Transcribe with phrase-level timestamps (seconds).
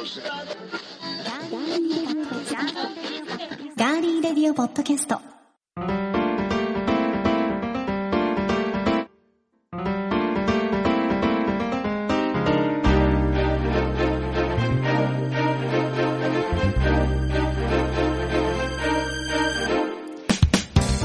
[0.00, 5.20] ガーリーレディオポッドキャスト。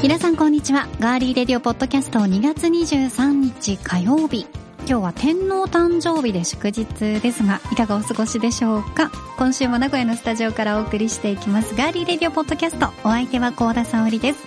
[0.02, 0.88] 皆さんこんにちは。
[1.02, 4.48] ガーリーレディオポッドキャスト2月23日火曜日。
[4.88, 6.86] 今日は天皇誕生日で祝日
[7.20, 9.12] ですが、いかがお過ごしでしょうか？
[9.38, 11.76] 今週も名古屋のスタジオからお送りしていきます。
[11.76, 12.88] ガーリーレディオポッドキャスト。
[13.04, 14.44] お相手は高田沙織です。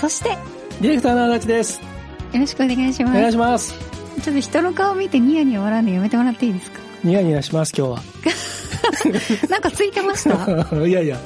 [0.00, 0.36] そして、
[0.82, 1.80] ディレクターの足立です。
[2.32, 3.16] よろしくお願いします。
[3.16, 3.74] お願いします。
[4.22, 6.80] ちょっと人の顔見てニヤニヤ笑うのやめてもらっていいですか？
[7.02, 8.02] ニヤニヤします、今日
[9.48, 10.36] なんかついてました？
[10.36, 10.68] は。
[10.86, 11.16] いやいや。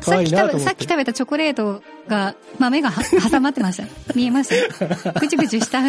[0.00, 3.84] さっき食べたチョコレートが、豆がは 挟まってました。
[4.14, 5.12] 見えました？
[5.20, 5.80] ぐちぐちした。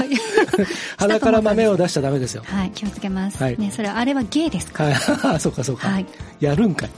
[0.97, 2.43] 鼻から豆を出しちゃダメですよ。
[2.45, 3.41] はい、気をつけます。
[3.41, 4.83] はいね、それ、あれはゲイですか？
[4.83, 5.89] はい、そうかそうか。
[5.89, 6.05] はい。
[6.39, 6.89] やるんかい。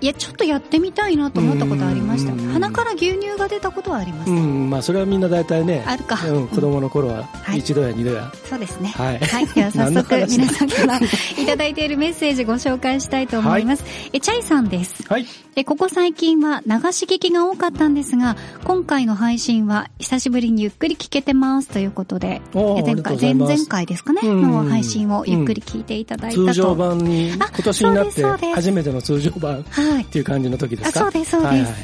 [0.00, 2.32] いや、ちょっとやってみたいなと思ったことありました。
[2.32, 4.30] うん鼻から牛乳が出たことはあります。
[4.30, 8.32] うん、まあそれはみんな大体ね、あるかうん、子供の頃ははい一度や二度や。
[8.44, 8.88] そうですね。
[8.88, 9.18] はい
[9.54, 13.84] では 早速、話皆さんからいただいているメッセージご紹介したいと思います。
[14.12, 15.04] え、チャイさんです。
[15.08, 15.26] はい。
[15.56, 26.46] えここ最近は流し聞きが多かったんですが、今回の配信は久しぶりにゆっくり聞けてますということで、え前回、前々回ですかね、うんの配信をゆっくり聞いていただいたと。
[26.46, 30.04] 通常版に、あ今年になって初めての通常版っはい。
[30.04, 31.00] ていう感じの時ですか？
[31.00, 31.50] あそうですそうです。
[31.50, 31.74] はいはい。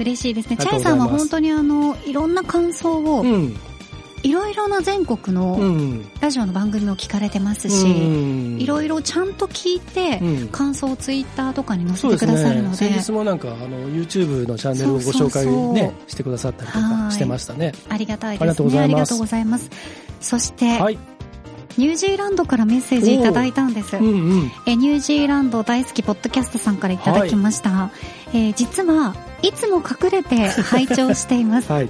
[0.00, 0.56] 嬉しいですね。
[0.58, 3.56] あチャイさんは本当にあの、いろんな感想を、うん。
[4.24, 6.04] いろいろな全国うのん。
[6.20, 8.60] ラジオの番組を聞かれてますうし、ん。
[8.60, 10.48] いろいろちゃんと聞いて、うん。
[10.48, 17.72] 感想をツイッターとかに載せてくださるので、先日もなんかあの YouTube のチャンネルをご紹介ねしてくださったりとはいかしてましたね。
[17.88, 18.44] ありがたいですね。
[18.44, 19.08] ありがとうございます。
[19.10, 19.70] とうございます。
[20.20, 20.98] そして、はい
[21.78, 23.96] ニュージーランドからメッセージいただいたんです。
[23.96, 27.90] うんうんえニュージーランド大好きポッドキャストさんからいただきました。
[28.34, 31.70] えー実はいつも隠れて拝聴しています。
[31.72, 31.88] はい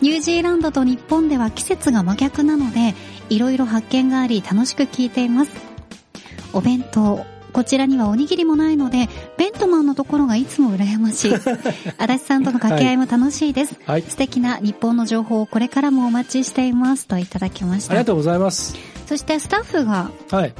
[0.00, 2.94] ニュージーランドと日本では季節が真逆なので、
[3.30, 5.50] いろいろ発見があり楽しく聞いています。
[6.52, 7.26] お弁当。
[7.52, 11.34] こちらにはおにぎりもないので、ベントマンのところがいつも羨ましい。
[11.98, 13.74] 足立さんとの掛け合いも楽しいです。
[13.84, 17.08] はい素敵な日本の情報をこれからもお待ちしています。
[17.08, 17.92] といただきました。
[17.92, 18.76] ありがとうございます
[19.08, 20.54] そしてスタッフがはい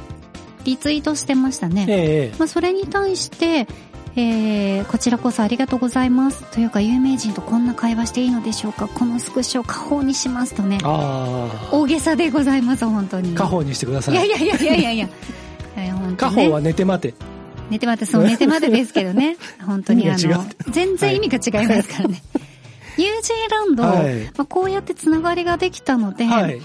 [0.65, 1.85] リツイートしてましたね。
[1.87, 3.67] ええまあ、それに対して、
[4.15, 6.43] えー、こちらこそありがとうございます。
[6.51, 10.79] というか、有名人とこんな会話していいのでしょうかこのスクショを家宝にしますとね。
[10.83, 13.29] あ大げさでございます、本当に。
[13.29, 15.09] あ家宝にしてくださいいやいやいやいやいやいや。
[15.77, 17.13] 家宝は寝て待て
[17.69, 19.37] 寝て待って、そう、寝て待てですけどね。
[19.65, 22.21] 本当にあの全然意味が違いますからね。
[22.97, 26.59] ニュージーランド、はいまあ、こうやってつながりができたので、はい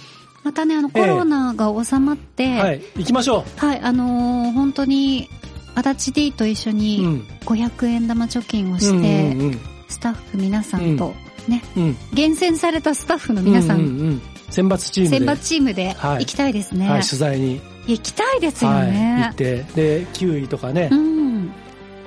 [0.44, 2.82] またね、あの、コロナが収まって、はい。
[2.96, 5.28] 行きましょはい、あのー本当に、
[5.74, 11.14] 足立 D と一緒ううにん500円玉貯金をして、うんうんスタッフ皆さんと、
[11.46, 11.82] ね、うん。
[11.84, 11.96] うん。
[12.14, 14.22] 厳選されたスタッフの皆さん、うううん。
[14.50, 15.18] 選抜チームで。
[15.18, 16.18] 選抜チームではい。
[16.20, 16.88] 行きたいですね。
[16.88, 17.60] はい取材に。
[17.86, 19.34] 行きたいですよはい行ねっ。
[19.34, 19.62] て。
[19.74, 20.88] でキウイとかね。
[20.90, 21.52] うん。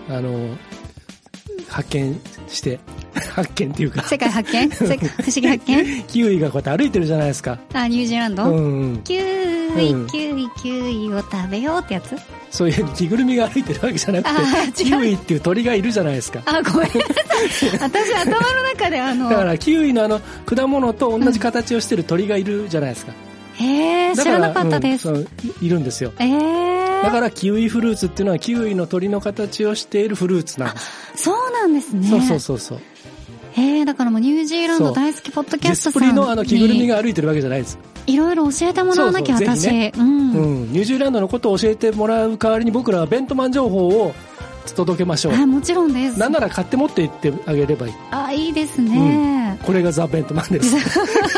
[0.09, 0.57] あの
[1.69, 2.79] 発見して
[3.19, 4.69] 発見っていうか世界発見？
[4.69, 6.03] 世界不思議発見？
[6.03, 12.15] キウイがこうやって歩いてるじゃないですかあ、ニュージーランド、うんうんキウイ、うんキウイ、キウイを食べようってやつ？
[12.49, 14.29] そういう着ぐるみが歩いてるわけじゃなく
[14.73, 16.41] て、キウイっていう鳥がいるじゃないですか。
[16.45, 17.03] あ、ごめんなさい。
[17.81, 23.13] 私頭の中であの、だからキウイのあの果物と同じ形をしてる鳥がいるじゃないですか。
[23.55, 25.09] へー、だから知らなかったです。
[25.09, 25.27] うんい
[25.67, 26.13] いるんですよ。
[26.19, 31.23] えー、だからキウイフルーツっていうのはキウイの鳥の形をしているフルーツなんです。
[31.23, 32.07] そうなんですね。
[32.07, 32.79] そうそうそうそう。
[33.57, 37.79] へー、だからもうニュージーランド大好きポッドキデャストさんスプリのあの着ぐるみにが歩いてるわけじゃないです。
[38.05, 39.67] いろいろ教えてもらわなきゃ私。
[39.67, 40.31] ねうん。
[40.31, 40.71] うん。
[40.71, 44.13] ニュージーランドのことを教えてもらう代わりに僕らはベントマン情報を
[44.73, 45.33] 届けましょう。
[45.33, 46.19] はい、もちろんです。
[46.19, 47.93] なんなら買って持って行ってあげればいい。
[48.11, 49.59] あ、いいですね。
[49.63, 50.75] これがザ・ベントマンです。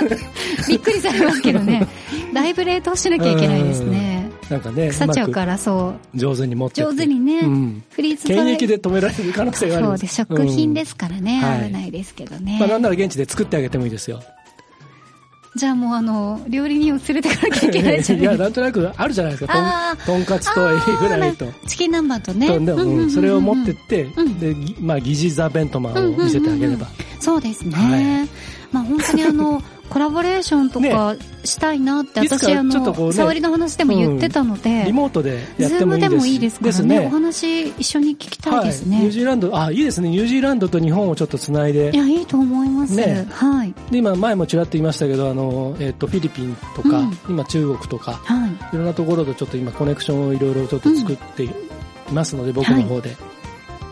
[0.67, 1.87] びっくりされますけどね。
[2.33, 4.08] だいぶ冷凍しなきゃいけないですね。
[4.49, 6.17] なんかね、腐っちゃから、そう。
[6.17, 10.15] く上手に持って上手にね、うんフリーズドライ検疫で止められる可能性があるんそうです。
[10.15, 12.57] 食品ですからね、はい危ないですけどね。
[12.59, 14.21] まあなんなら現地で作ってあげてもいいですよ。
[15.55, 18.61] じゃあもうあの、料理人を連れてかなきゃいけないじゃいや、ないですか。
[18.61, 19.53] なんとなくあるじゃないですか。
[19.55, 21.45] あとんとんかつとエビフライと。
[21.67, 22.47] チキン南蛮とね。
[22.47, 26.87] うんそれを持ってって、うんで、ぎまあ、疑似ザ・ベントマンを見せてあげれば。
[27.19, 27.75] そうですね。
[27.75, 37.07] はいまあ本当にあの、 コラボレーションとかしたいなって、いつか私あの、ね沙織の話でも言ってたので、リモートでやっズームでてもいいですもいいですからね。
[37.07, 38.97] お話一緒に聞きたいですね。
[38.97, 39.05] はい。
[39.05, 40.09] ニュージーランド、あ、いいですね。
[40.09, 41.97] ニュージーランドと日本をちょっとつないでい。
[41.97, 42.95] や、いいと思います。
[42.95, 43.73] ねはい。
[43.91, 48.49] で、今、前もちらっと言いましたけど、あの、えっ、と、フィリピンとか、うん今中国とか、はい。
[48.49, 51.49] いろんなところとちょっと今コネクションをいろいろちょっと作って
[52.11, 53.15] ますので僕の方で、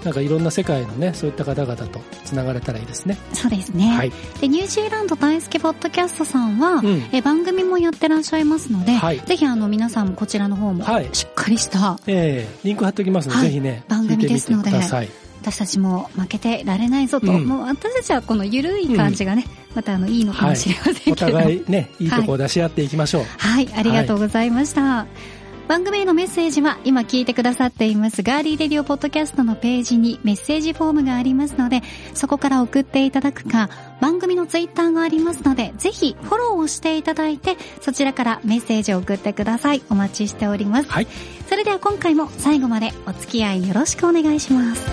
[0.07, 3.17] なんかいろんな世界のねそういった方々とつながれたらいいですね。
[3.33, 4.11] そうですね、はい。
[4.39, 7.09] でニュージーランド大好きポッドキャストさんは、うん。
[7.11, 9.19] え番組もやってらっしゃいますので、はい。
[9.19, 11.09] ぜひあの皆さんもこちらの方もはい。
[11.11, 13.47] しっかりしたええリンク貼っておきますので、はい。
[13.47, 14.71] ぜひね番組ですので
[15.41, 17.45] 私たちも負けてられないぞと、うん。
[17.45, 19.43] もう私たちはこのゆるい感じがね、
[19.75, 22.07] またあのいいのかもしれませんけおれども、互いね い。
[22.07, 25.05] いとこを出し合っていきましょう、はい、ありがとうございました。
[25.67, 31.81] 番組へのメッセージは今聞いてくださっていますガーリーレディオポッドキャストのページにメッセージフォームがありますので
[32.13, 33.69] そこから送っていただくか
[33.99, 39.81] 番組のツイッターがありますのでぜひフォローをしていただいてそちらからメッセージを送ってください。
[39.89, 40.89] お待ちしております。
[40.89, 41.07] はい。
[41.49, 44.85] それでは今回も最後までお付き合いよろしくお願いします。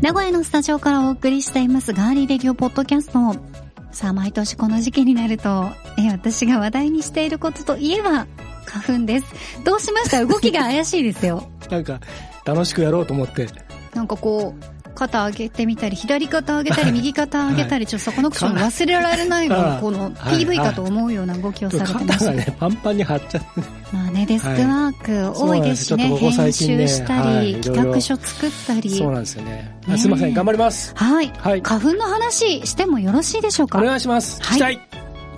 [0.00, 3.61] 名古屋のスタジオからお送りしていますガーリーレディオポッドキャスト
[3.92, 5.68] さあ毎年この時期になると
[5.98, 8.26] え私が話題にしていることといえば
[8.64, 9.26] 花粉です。
[9.64, 10.24] どうしました？
[10.24, 11.48] 動きが怪しいですよ。
[11.70, 12.00] なんか
[12.44, 13.48] 楽しくやろうと思って。
[13.94, 20.44] なんかこう肩上げてみたり左肩上げたり 右肩上げたり、ちょっとそこのクション忘れられないのはいこのはい。
[20.44, 23.48] PV かと思うような動きをされてま肩したがねパンパンに張っちゃって。
[23.92, 28.90] まあね、デスクワーク多いですしね、編集したり、企画書作ったり。
[28.90, 29.70] そうなんですよね。
[29.86, 30.34] ねすいません。
[30.34, 30.92] 頑張ります。
[30.96, 31.62] はい、はい。
[31.62, 33.78] 花粉の話してもよろしいでしょうか？
[33.78, 34.40] お願いします。
[34.42, 34.80] はい。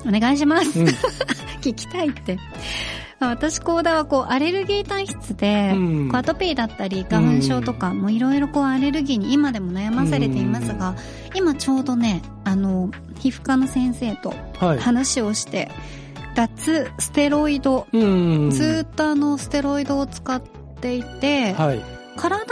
[0.06, 0.78] お願いします。
[0.78, 0.86] うん。
[1.62, 2.38] 聞きたいって。
[3.30, 6.08] 私、コーダはこう、アレルギー体質で、うん。
[6.10, 10.94] こうアトピーだったり、花粉症とか、もういろいろこう、アレルギーに今でも悩まされていますが、
[11.34, 14.78] 今ちょうどね、あの、皮膚科の先生とはい。
[14.78, 15.70] 話をして、
[16.34, 18.50] 脱ステロイド、うん。
[18.50, 20.42] ずーっとあの、ステロイドを使っ
[20.80, 21.80] ていて、はい。
[22.16, 22.46] 体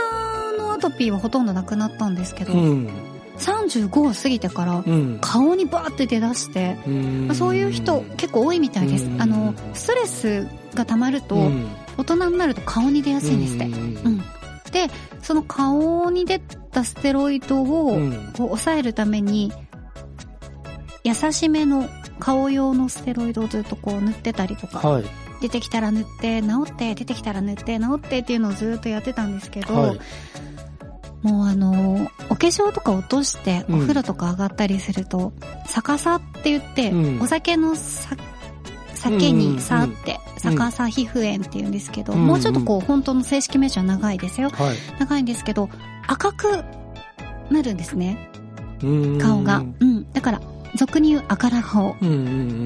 [0.57, 2.89] のアトピーはほとんどなくなったんですけど、うん。
[3.37, 5.17] 35を過ぎてからうん。
[5.21, 7.27] 顔にバーって出だして、うん。
[7.27, 9.05] まあそういう人結構多いみたいです。
[9.05, 9.21] うん。
[9.21, 11.67] あのストレスが溜まるとうん。
[11.97, 13.65] 大人になると顔に出やすいんですって。
[13.65, 13.73] うん。
[13.73, 14.17] うん。
[14.71, 14.89] で
[15.21, 18.11] その顔に出たステロイドをうん。
[18.35, 19.51] こう抑えるために
[21.03, 21.87] 優しめの
[22.19, 25.05] 顔用のステロイドをずっとこう塗ってたりとかはい。
[25.41, 29.99] 出てきたら塗って治って出てきたら塗って治ってっていうのをずっとやってたんですけど、はい。
[31.21, 33.75] もうあのお化粧とか落としてうん。
[33.79, 35.33] お風呂とか上がったりすると、
[35.67, 37.21] 逆さって言って、うん。
[37.21, 38.15] お酒のさ
[39.03, 44.49] 酒にさって、逆さ皮膚炎って言うんですけど、うんもうちょっとこう本当の正式名称は長いですよ。
[44.49, 44.77] はい。
[44.99, 45.69] 長いんですけど
[46.07, 46.63] 赤く
[47.49, 48.29] なるんですね。
[48.81, 50.41] うん顔が、うん、だから
[50.75, 52.19] 俗に言う赤ら顔うんうんう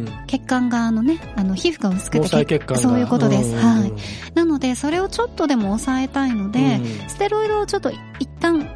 [0.04, 0.08] ん。
[0.28, 2.82] 血管があのねあの皮膚が薄く毛て細血管が。
[2.82, 3.94] そういうことです、うんはい。
[4.36, 8.68] なのでそれをちょっとでも抑えたいので、うんステロイドをちょっと一旦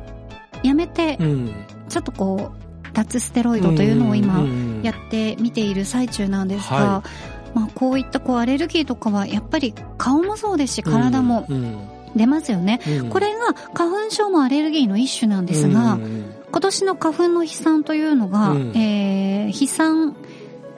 [0.63, 1.65] やめて、うん。
[1.89, 2.61] ちょっとこう
[2.93, 7.03] 脱ステロイドというのを今うんやってみている最中なんですが、は
[7.53, 13.09] まあ、こういったこうアレルギーとかはやっぱり顔もそうですし体もうん出ますよね、うん。
[13.09, 18.77] これが花粉症もアレルギーの一種なんですが、うん今年の花粉の飛散というのが、うん。
[18.77, 20.15] えー飛散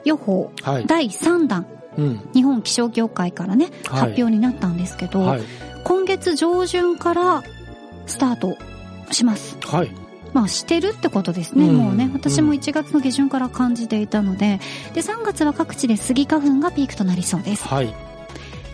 [0.05, 0.85] 予報はい。
[0.85, 1.65] 第3弾
[1.97, 2.29] うん。
[2.33, 3.99] 日本気象協会からね、はい。
[4.01, 5.41] 発表になったんですけど、はい。
[5.83, 7.43] 今月上旬から
[8.05, 8.55] スタート
[9.11, 9.57] します。
[9.65, 10.02] はい
[10.33, 11.77] まあしてるってことですね、うん。
[11.77, 12.57] もうね私もうん。
[12.57, 14.59] 1月の下旬から感じていたので。
[14.93, 17.67] で3月は各地でスギ花粉がピークとなりそうです。
[17.67, 17.93] はい。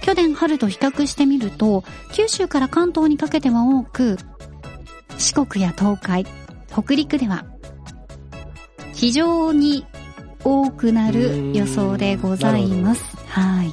[0.02, 1.84] 去年春と比較してみると
[2.14, 4.18] 九州から関東にかけては多く
[5.18, 6.26] 四国や東海
[6.72, 7.46] 北陸では
[8.94, 9.86] 非常に
[10.44, 13.18] 多くなる予想でございます。
[13.28, 13.72] はい。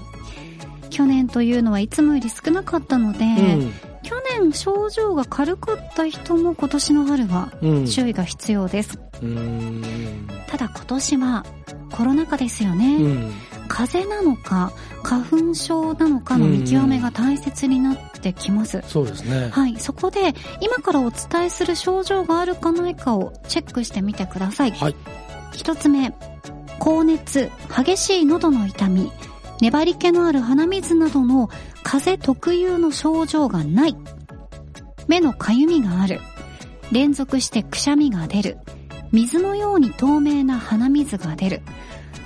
[0.90, 3.26] 去年というのはいつもより少なかったので、う
[3.64, 3.72] ん
[4.06, 7.86] 去年症状が軽かった人も今年の春はうん。
[7.86, 10.28] 注意が必要です、うん。
[10.46, 11.44] ただ今年は
[11.90, 13.32] コロナ禍ですよね、うん。
[13.66, 14.72] 風邪なのか
[15.02, 19.48] 花粉症なのかの見極めが大切になってきます、そうですね。
[19.50, 19.76] はい。
[19.80, 24.70] そこで今からお伝えする症状があるかないかをチェックしてみてください。
[24.70, 24.94] はい。
[25.52, 26.14] 一つ目
[26.78, 29.10] 高熱激しい喉の痛み
[29.60, 31.48] 粘り気のある鼻水などの
[31.86, 33.96] 風邪特有の症状がない。
[35.06, 36.20] 目のかゆみがある。
[36.90, 38.58] 連続してくしゃみが出る。
[39.12, 41.62] 水のように透明な鼻水が出る。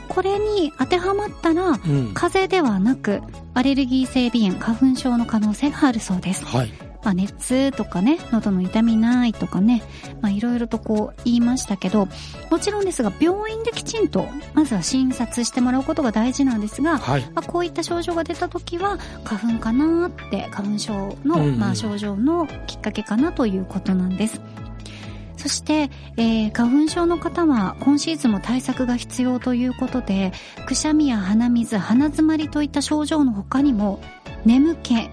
[0.09, 2.13] これに当てはまったらうん。
[2.15, 3.21] 風邪ではなく
[3.53, 6.43] アレルギー性鼻炎花粉症の可能性があるそうです。
[6.47, 9.83] はいまあ、熱とかね、喉の痛みないとかね、
[10.21, 12.09] まあ、いろいろとこう言いましたけど、
[12.51, 24.41] もちろんですが、病院できちんと、まずは診察してもらうことが大事なんですが、はいまあ、こういった症状が出た時は、花粉かなって、花粉症の、うんまあ、症状のきっかけかなということなんです。
[25.41, 30.33] そして、えー花粉症の方は今シーズンも対策が必要ということで、
[30.67, 34.01] くしゃみや鼻水、鼻詰まりといった症状の他にも、
[34.45, 35.09] 眠気、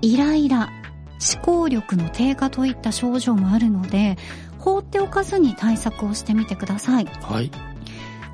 [0.00, 0.70] イライラ、
[1.32, 4.16] 思考力の低下といった症状もあるので、
[4.58, 7.06] 放っておかずに対策をしてみてください。
[7.22, 7.50] はい。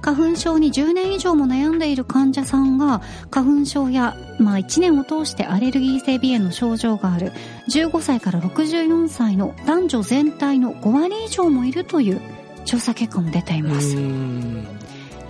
[0.02, 7.32] 花粉症に10年以上も悩んでいる患者さんが花粉症や、まあ、1年を通してアレルギー性鼻炎の症状がある
[7.68, 12.20] 15歳から64歳の男女全体の5割以上もいるという
[12.64, 13.96] 調査結果も出ていうます。
[13.96, 14.64] ん。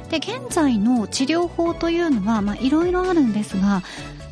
[0.09, 3.83] で現在の治療法というのはまあいろいろあるんですが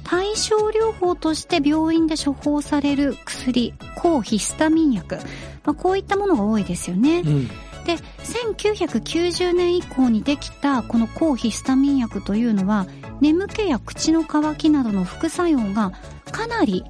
[0.08, 5.16] 対症療法として病院で処方される薬抗ヒスタミン薬、
[5.64, 7.20] まあ、こういったものが多いですよね。
[7.20, 7.48] うん。
[7.84, 12.86] で1990年以降にできたこの抗ヒスタミン薬というのは
[13.20, 15.92] 眠気や口の渇きなどの副作用が
[16.30, 16.84] かなり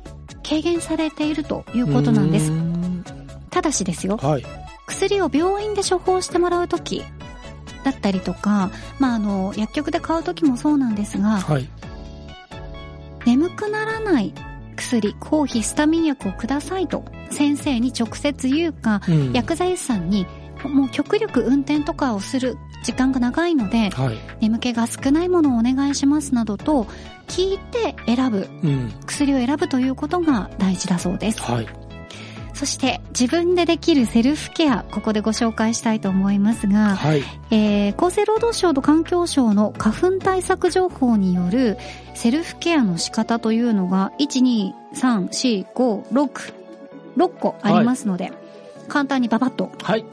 [0.48, 3.04] 軽減されているということなんですん
[3.50, 4.44] ただしですよはい。
[4.86, 7.04] 薬を病院で処方してもらう時
[7.84, 11.68] だったりとか、まあ、あの薬局で買う時もそうなんですがはい。
[13.28, 14.32] 眠くならない
[14.74, 20.26] 薬抗ヒスタミン薬をくださいと先生に直接言うかうん薬剤師さんに
[20.64, 24.18] もう極力運転とかをする時間が長いのではい。
[24.40, 26.84] 眠気が少ないものをお願いしますなどと
[27.26, 28.92] 聞いて選ぶうん。
[29.04, 31.66] 薬を選ぶということが大事だそうですはい。
[32.58, 37.22] そして自分でできるセルフケアここでご紹介したいと思いますが、はい。
[37.52, 41.78] えー厚生労働省と環境省の花粉対策情報による
[42.14, 46.52] セルフケアの仕方というのが1234566
[47.38, 48.32] 個ありますので、
[48.88, 50.04] 簡単にババッとはい。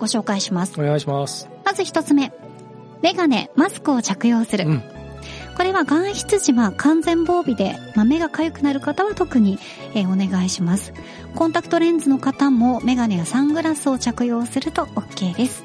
[0.00, 1.48] ご紹介しますお願いします。
[1.64, 2.32] まず一つ目。
[3.00, 4.66] メガネ、マスクを着用する。
[4.66, 4.95] うん
[5.56, 9.58] これは外出時は完全防備で、まあ、目が痒くなる方は特に、
[9.94, 10.92] えーお願いします。
[11.34, 15.64] コンタクトレンズの方もメガネやサングラスを着用すると OK です。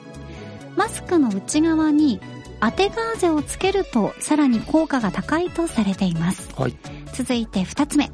[0.78, 2.22] マスクの内側に
[2.62, 6.50] 当てガーゼをつけるとさらに効果が高いとされています。
[6.56, 6.76] はい。
[7.14, 8.12] 続いて二つ目。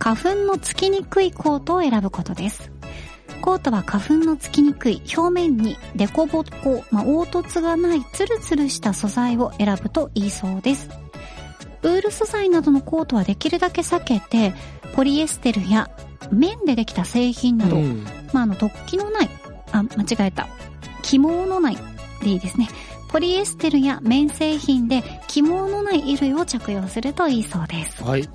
[0.00, 2.71] 花粉のつきにくいコートを選ぶことです。
[3.42, 10.88] コートは花粉のつきにくい表面にデコボコ、まあ、凹凸がないツルツルした素材を選ぶといいそうです。
[11.82, 14.54] ウール素材などのコートはできるだけ避けて、
[14.94, 15.90] ポリエステルや
[16.30, 19.30] 綿でできた製品など、うんまあ、あの、突起のない、
[19.72, 20.46] あ、間違えた。
[21.02, 21.78] 起毛のない
[22.22, 22.68] でいいですね。
[23.08, 28.02] ポリエステルや綿製品で起毛のない衣類を着用するといいそうです。
[28.04, 28.28] はい。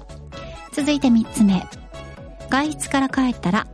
[0.73, 1.65] 続いて3つ目。
[2.49, 3.67] 外出から帰ったら、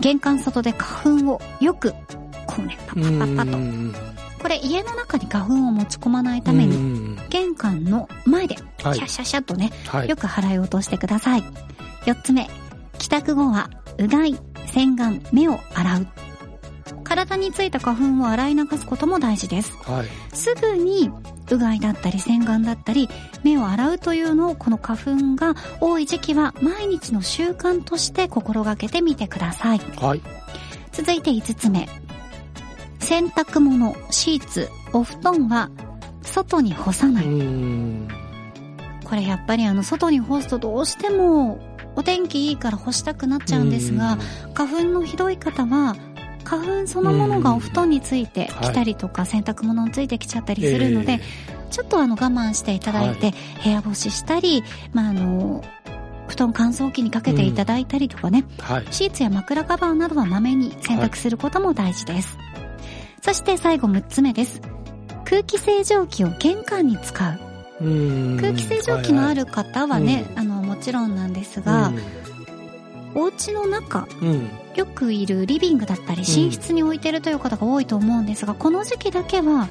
[0.00, 1.92] 玄関外で花粉をよく、
[2.46, 3.58] こうね、パッパッパッパッと。
[3.58, 3.94] うん
[4.42, 10.08] これ家の中に花粉を持ち込まないために、うん玄関の前で、シはいャッシャッシャッとね、はい。
[10.08, 11.42] よく払い落としてください。
[12.04, 12.50] 4つ目、
[12.98, 16.06] 帰宅後は、うがい、洗顔、目を洗う。
[17.04, 19.72] 体についた花粉を洗い流すことも大事です。
[19.84, 20.06] はい。
[20.36, 21.10] すぐに、
[21.50, 23.08] うがいだったり洗顔だったり、
[23.42, 29.78] 目を洗うというのをこの花粉が多い時期は毎日の習慣として心がけてみてください。
[29.96, 30.22] はい。
[30.92, 31.88] 続いて5つ目。
[33.00, 35.70] 洗濯物、シーツ、お布団は
[36.22, 37.26] 外に干さない。
[37.26, 38.08] うん。
[39.04, 41.60] これやっぱりあの外に干すとどうしても
[41.96, 44.18] お天気いいから干したくなっちゃうんですが、
[44.54, 45.96] 花粉のひどい方は
[46.44, 51.20] 花粉そのものがお布団についてきたりとか洗濯物についてきちゃったりするので、
[51.70, 53.32] ちょっとあの我慢していただいて、
[53.62, 55.64] 部屋干ししたり、まああの、
[56.28, 58.86] 布団乾燥機にかけていただいたりとかね、はい。
[58.90, 62.38] シーツや枕カバーなどはまめに洗濯することも大事です。
[63.22, 64.60] そして最後6つ目です。
[65.24, 67.28] 空気清浄機を玄関に使
[67.80, 67.84] う。
[67.84, 68.36] うん。
[68.38, 71.92] 空気清浄機のある方はね、うんあの、もちろんなんですが、
[73.14, 74.28] お家の中、うん。
[74.28, 74.50] うん。
[74.74, 79.68] よくいるリビングだったり、寝室に置いてるという方が多いと思うんですが、この時期だけは、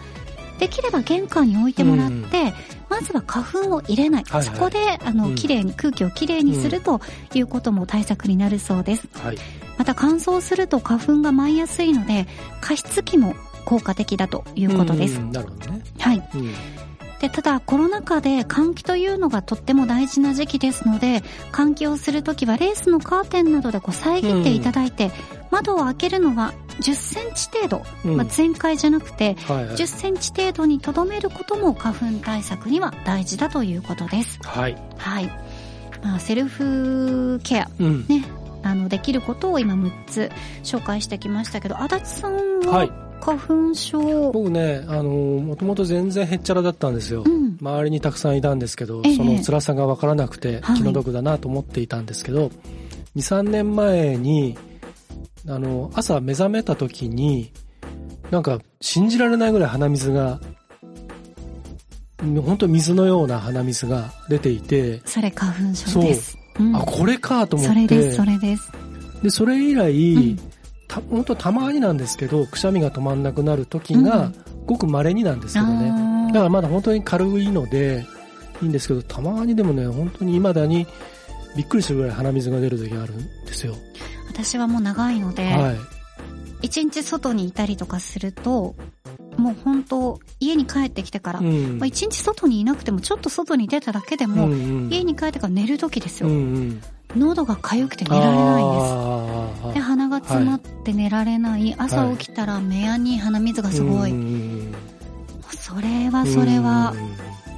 [0.59, 2.53] できれば玄関に置いてもらって、
[2.89, 4.23] まずは花粉を入れない。
[4.23, 7.01] はいはいそこで、あの、うん綺麗に、空気をきれいにすると
[7.33, 9.07] いうことも対策になるそうです。
[9.15, 9.37] はい。
[9.77, 12.27] また乾燥すると花粉が舞いやすいので、
[12.61, 13.35] 加湿器も
[13.65, 15.19] 効果的だということです。
[15.19, 15.81] うんなるほどね。
[15.99, 16.23] はい。
[17.23, 17.29] うん。
[17.29, 25.11] で、ただコロナ禍で換気というのがとっても大事な時期ですので、換気をするときはレースのカーテンなどでこう遮っていただいて、
[25.51, 34.39] 窓を開けるのは10センチ程度、うんまあ、全開じゃなくて、はいはい10センチ程度にとどめることも花粉対策には大事だということです。
[34.43, 34.77] はい。
[34.97, 35.29] はい。
[36.03, 38.05] まあ、セルフケア、うん。
[38.07, 38.25] ね、
[38.61, 40.31] あの、できることを今6つ
[40.63, 43.12] 紹介してきましたけど、足立さんは。
[43.25, 47.23] はい花粉症、僕ね、あの、もともと全然へっちゃらだったんですよ。
[47.25, 47.57] うん。
[47.61, 52.51] 周りにたくさんいたんですけど、ええその辛さがわからなくてはい気の毒だなと思っていたんですけど、2、
[53.15, 54.57] 3年前に
[55.47, 57.51] あの、朝目覚めた時に、
[58.31, 60.39] なんか信じられないぐらい鼻水が、
[62.17, 66.37] 本当水のような鼻水が出ていて、それ花粉症です。
[66.59, 67.73] うんあ、これかと思って。
[67.73, 68.71] それです、それです。
[69.21, 70.39] で、それ以来、うん
[70.93, 74.31] た本当たまになんですけど、くしゃみが止まんなくなる時が、
[74.65, 75.89] ごく稀になんですけどね。
[75.89, 78.05] あーだからまだ本当に軽いので、
[78.61, 80.87] いいんですけど、たまにでもね、本当に未だに
[81.55, 83.75] びっくりするぐらい鼻水が出る時があるんですよ。
[84.29, 85.75] 私はもう長いので、はい。
[86.63, 88.75] 一日外にいたりとかすると、
[89.37, 96.29] もう本当家に帰ってきてから、うんまあ、一日外にいなくてもちょっと外に出ただけでも、うん家に帰ってから寝る時ですよ。
[96.29, 96.81] うんうん、
[97.15, 98.79] 喉が痒くて寝られないんで
[99.71, 99.73] す。
[99.75, 101.75] で、鼻が詰まって寝られない。
[101.77, 104.11] 朝起きたら目やに鼻水がすごい。
[104.11, 104.21] うんう
[104.69, 104.75] ん
[105.55, 107.13] それはそれはうん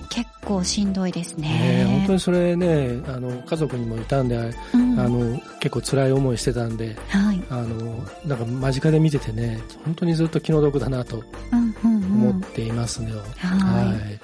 [0.09, 1.91] 結構しんどいですねえね。
[1.97, 4.37] 本当にそれね、あの、家族にもいたんで、
[4.73, 7.43] うんあの、結構辛い思いしてたんで、はい。
[7.49, 11.21] あの、なんか間近で見ててね、本当にずっと気の毒だなと
[11.51, 12.29] うんうんうん。
[12.29, 13.11] 思っていますね。
[13.39, 14.17] はは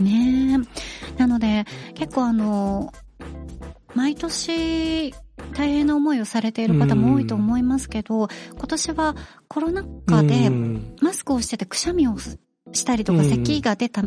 [0.00, 0.02] い。
[0.02, 0.04] い。
[0.04, 0.58] ね
[1.16, 1.18] え。
[1.18, 1.64] なので、
[1.94, 2.92] 結構あの、
[3.98, 5.12] 毎年、
[5.54, 9.16] 大変な思いをされている方も多いと思いますけど、今年は
[9.48, 10.96] コロナ禍でうん。
[11.00, 12.16] マスクをしててくしゃみを
[12.72, 13.28] したりとか、うん。
[13.28, 14.04] 咳が出た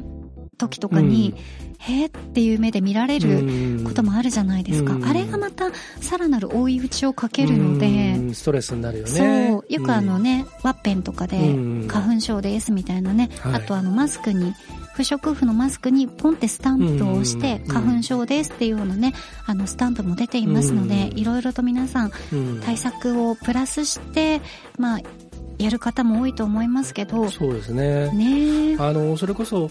[0.57, 1.35] 時とかに、
[1.79, 4.93] へーっていう目で見られることもあるじじゃないですか。
[4.93, 5.03] うん。
[5.03, 8.33] あれがまたさらなる追い打ちをかけるので、うん。
[8.33, 9.27] ストレスになるよそう。
[9.27, 11.87] ね。、よくあのね、ワッペンとかでうん。
[11.89, 13.53] 花粉症ですみたいなね、はい。
[13.55, 14.53] あとあのマスクに、
[14.93, 19.13] 不織布のマスクにポンってスタンプを押して、うん花粉症ですっていうようなね、
[19.45, 24.41] あのスタンプも出ていますので、うんいろいろと皆さんうん対策をプラスして、
[24.77, 24.99] まあ、
[25.57, 28.11] やる方も多いと思いますけど、そうですね。
[28.11, 28.77] ねえ。
[28.77, 29.69] あの、それこそ、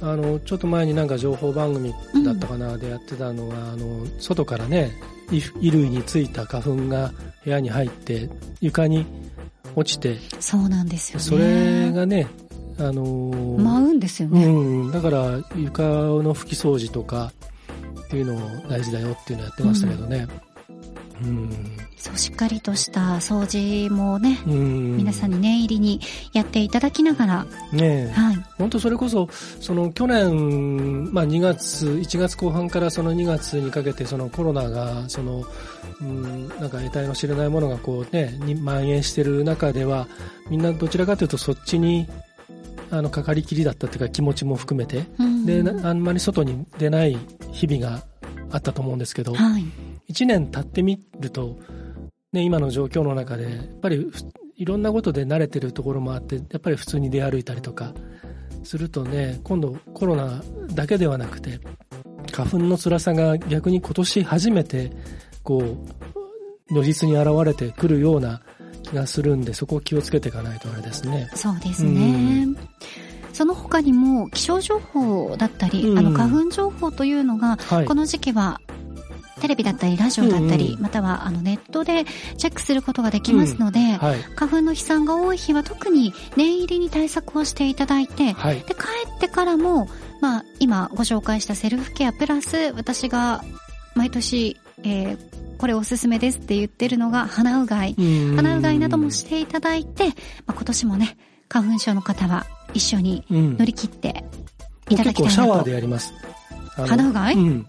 [0.00, 1.92] あの、ちょっと前になんか情報番組
[2.24, 4.92] だったかな、でやってたのが、あの、外からね、
[5.26, 7.12] 衣衣類についた花粉が
[7.44, 8.28] 部屋に入って、
[8.60, 9.06] 床に
[9.74, 11.24] 落ちて、そうなんですよね。
[11.24, 12.28] それがね、
[12.78, 14.46] あのー舞うんですようね。
[14.46, 17.32] ん、だから床の拭き掃除とか
[18.04, 20.26] っていうのを大事だよっていうのをやってましたけどね。
[21.22, 21.50] うん。
[21.96, 24.96] そう、しっかりとした掃除もね、うん。
[24.96, 26.00] 皆さんに念入りに
[26.32, 28.12] やっていただきながら、ねえ。
[28.12, 28.36] はい。
[28.58, 29.28] 本当それこそ、
[29.60, 35.44] その去年、まあ2月、1月後半からその2月にかけてそのコロナが、その、
[36.00, 40.08] うん、なんか得体の知れないものがこうね、に蔓延してる中では、
[40.50, 42.08] みんなどちらかというとそっちに、
[42.96, 47.16] あの、かかりきりだったっていうか気持ちも含めて、うんで、なあんまり外に出ない
[47.52, 48.04] 日々が
[48.50, 49.64] あったと思うんですけど、はい。
[50.06, 51.58] 一年経ってみると、
[52.32, 54.12] ね、今の状況の中で、やっぱりふ
[54.56, 57.92] いろんなことで慣れてるところもあって、やっぱり普通に出歩いたりとか
[58.62, 60.42] するとね、今度コロナ
[60.74, 61.60] だけではなくて、
[62.32, 64.92] 花粉の辛さが逆に今年初めて、
[65.42, 68.44] こう、如実に現れてくるような気
[68.92, 71.30] がするんで、そこを気をつけていかないとあれですね。
[71.34, 72.48] そうですね。
[73.32, 77.94] その他にも気象情報だったり、うんあの花粉情報というのが、はいこ。
[77.94, 78.60] の時期は
[79.40, 82.04] テレビだったりラジオだったり、うんうんまたはあのネットで
[82.38, 84.22] チェックすることができますので、はい。
[84.36, 88.60] 花粉の飛散が多い日は特に念入りに対策をしていただいて、はい。
[88.60, 88.74] で、帰
[89.16, 89.88] ってからも、
[90.20, 93.44] まあ、今ご紹介したセルフケアプラス、私が
[93.94, 97.94] 毎年、えーこれおすすめですって言ってるのが鼻うがい。
[97.94, 100.12] 鼻うがいなどもしていただいて、ま
[100.48, 101.16] あ、今年もね、
[101.48, 104.26] 花粉症の方は一緒にうん乗り切って
[104.90, 105.30] いただきたいなと。
[105.30, 106.12] 結構シャワーでやります。
[106.76, 107.34] あの鼻うがい？
[107.34, 107.66] うん。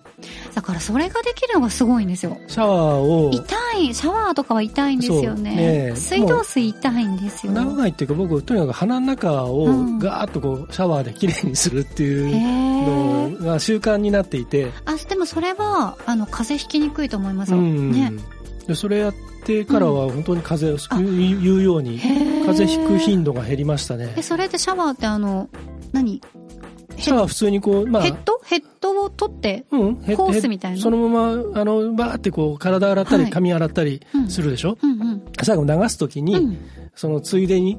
[0.54, 2.38] だからそれができるのがすごいんですよ。
[2.48, 3.44] シャワーを、痛
[3.78, 5.96] い、シャワーとかは痛いんですよねね。
[5.96, 7.54] 水道水痛いんですよ。
[7.54, 17.58] 鼻うがいっていうか僕とにかく鼻の中をうんガーッとこうシャワーできれいにするってへいうーのが習慣になっていて、あ、でもそれは、あの、風邪ひきにくいと思いますよ。
[17.58, 18.14] うんね。
[18.68, 19.14] でそれやっ
[19.44, 24.24] てからは本当に風邪をう言うように風邪ひく頻度が減りましたねえ、。
[24.24, 25.50] それでシャワーってあの、
[25.92, 26.22] 何？
[27.06, 28.04] シャワー普通にこう、まあ。
[28.04, 28.40] ヘ、ッド？
[28.46, 30.82] ヘッドを取って、うん、ヘホースみたいな？
[30.82, 33.32] そのまま、あの、バーってこう体洗ったりはい。
[33.32, 34.30] 髪洗ったりうん。
[34.30, 35.24] するでしょ、うんうん。
[35.42, 36.58] 最後流すときに、うん。
[36.96, 37.78] そのついでに、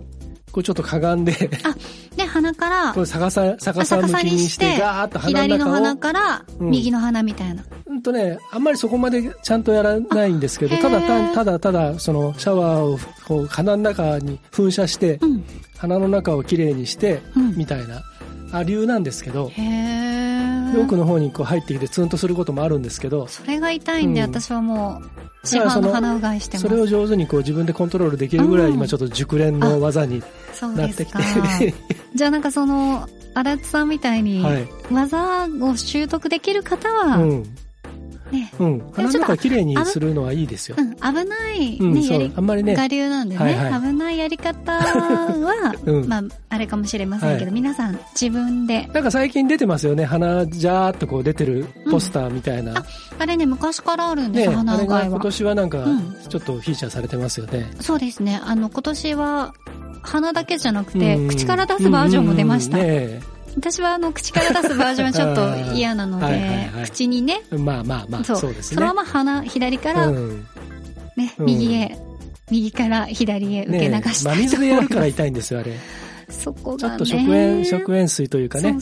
[0.52, 1.32] こうちょっとかがんで、
[1.64, 1.76] あ、
[2.16, 6.70] で、鼻から こ、れ逆さ、逆さ向きにして、ガーッと鼻左のの中を鼻から、うん。
[6.70, 7.62] 右の鼻みたいな。
[7.86, 15.44] うんとね、あんまりそこまでちゃんとやらないんですけど、あただたただただ、そのシャワーをこう鼻の中に噴射して、うん。
[15.76, 17.56] 鼻の中をきれいにして、うん。
[17.56, 18.02] みたいな、
[18.52, 19.50] あ流なんですけど。
[20.78, 25.00] 奥の方にこう入ってきてツンとすることもあるんですけど、それが痛いんで、うん私はも
[25.44, 26.68] う、市販の鼻うがいしてます。
[26.68, 31.59] それを上手にこう自分でコントロールできるぐらい、うん今ちょっと熟練の技にそうなってきですか。
[31.59, 31.74] て、
[32.14, 34.68] じゃあなんかその、足立さんみたいに、はい。
[34.90, 37.44] 技を習得できる方は、うん。
[38.30, 40.76] ね、うん、鼻の中きれいにするのはいいですよ。
[40.78, 40.82] う。
[40.82, 42.74] ん、危ない、ねうんりあんまりね。
[42.76, 46.08] 我流なんでね、はいは危ないやり方は、 うん。
[46.08, 47.54] まあ、あれかもしれませんけど、はい。
[47.54, 50.04] 皆さん自分で、なんか最近出てますよね。
[50.04, 52.74] 鼻ジャーっとこう出てるポスターみたいな。
[53.18, 54.98] あれね、昔からあるんですね、よ、鼻うがいは。
[55.04, 56.16] が今年はなんかうん。
[56.28, 57.70] ちょっとフィーチャーされてますよね。
[57.80, 59.54] そうですね、あの、今年は、
[60.02, 61.28] 鼻だけじゃなくて、うん。
[61.28, 62.78] 口から出すバージョンも出ました。
[62.78, 68.62] うんうんね私はあの、口から出すバージョンはちょっと嫌なので、はいはいはい口にね、まあまあまあ、そうね。
[68.62, 70.47] そのまま鼻、左から、うん
[71.16, 71.99] ね、うん右へ、
[72.51, 74.40] 右から左へ受け流した真いと思います。
[74.42, 75.73] 水でやるから痛いんですよ、あれ。
[76.29, 76.79] そこがね。
[76.79, 78.77] ちょっと食塩、食塩水というかね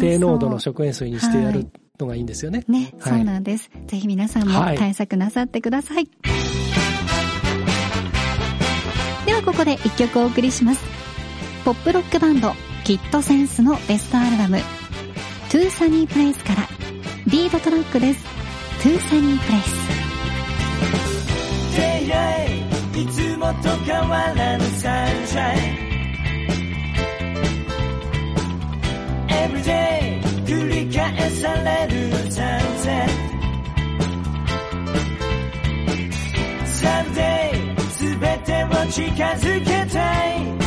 [0.00, 1.66] 低濃度の食塩水にしてやる
[1.98, 2.64] のがいいんですよね。
[2.68, 3.70] ね、はいそうなんです。
[3.86, 6.08] ぜひ皆さんもはい対策なさってください。
[9.26, 10.82] ではここで一曲お送りします。
[11.64, 12.52] ポップロックバンド、
[12.88, 14.56] キットセンスのベストアルバム、
[15.50, 16.66] To Sunny Place から、
[17.26, 18.24] リードトラックです。
[18.82, 19.76] To Sunny Place。
[22.96, 25.76] いいつもと変わらぬ sunshine
[29.28, 33.28] Everyday 繰り返される sunset
[36.88, 37.52] Someday
[37.98, 39.98] 全てを近づけた
[40.36, 40.57] い。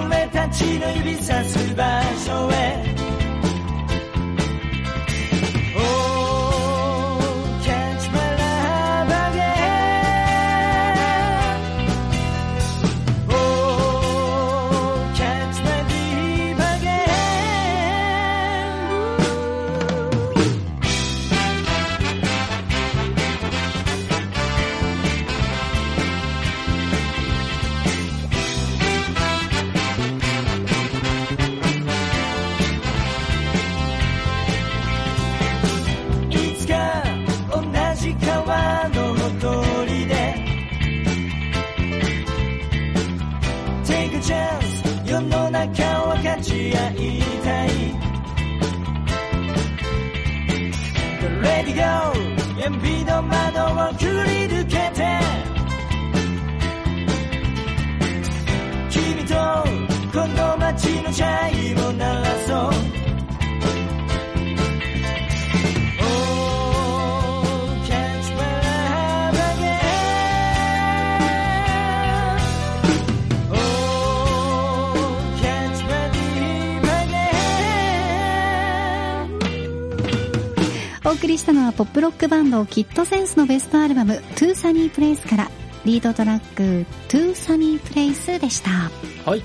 [0.00, 1.84] 俺たちの指さす場
[2.24, 3.01] 所へ。
[58.90, 59.34] 君と
[60.12, 61.51] この街のチャイ
[81.12, 85.50] お送りしたのはポップロックバンドキットセンスのベストアルバムトゥーサニープレイスから
[85.84, 88.70] リードトラック To Sunny Place でした。
[89.30, 89.42] はい。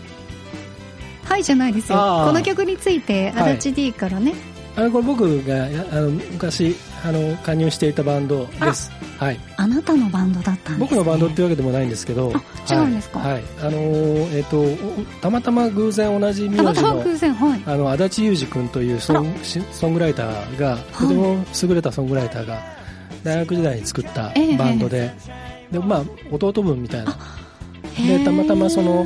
[1.25, 1.97] はいじゃないですよ。
[1.97, 4.33] この曲について、はい足立 D からね、
[4.77, 8.91] あの、これ僕が、やあの、昔、あの、加入していたバンドです。
[9.17, 9.39] はい。
[9.55, 10.77] あなたのバンドだったんです、ね。
[10.79, 12.33] 僕のバンドっていうわけでもないんですけど。
[12.35, 13.19] あ違うんですか？
[13.19, 13.31] はい。
[13.33, 14.75] はいあのー、えっ、と、お
[15.21, 17.63] たまたま偶然同じ名字の、はい。
[17.65, 22.61] あの、足立裕二君というソンしソングライターが、とても優れたソングライターが、
[23.23, 25.11] 大学時代に作ったええバンドで、
[25.71, 27.17] で、まあ、弟分みたいな。
[28.05, 29.05] で、たまたまその、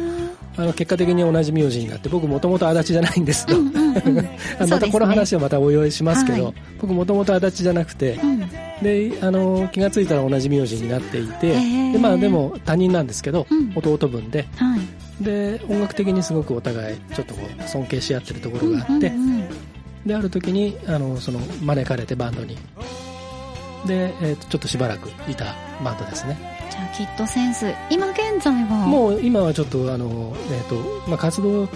[0.57, 3.57] あの、結果的に同じ名字になって、僕もともと足立じゃないんですよ。
[3.57, 8.41] うんうんうん あまたこの話はまたおいおいしますけど、はい僕もともと足立じゃなくて、うん
[8.81, 11.53] で、あの、気がついたら同じ名字になっていて、
[11.91, 15.23] で、まあでも他人なんですけど、うん弟分で、はい。
[15.23, 19.43] で、音楽的にすごくお互いちょっとこう尊敬し合ってるところがあって、うんうんうん
[20.05, 22.57] で、ある時に、あの、その、招かれてバンドに。
[23.85, 26.50] で、えーとちょっとしばらくいたバンドですね。
[26.71, 30.75] じゃあ、キットセンス、今現在は、もう今はちょっと、あの、えっ、と、
[31.07, 31.67] まあ、活動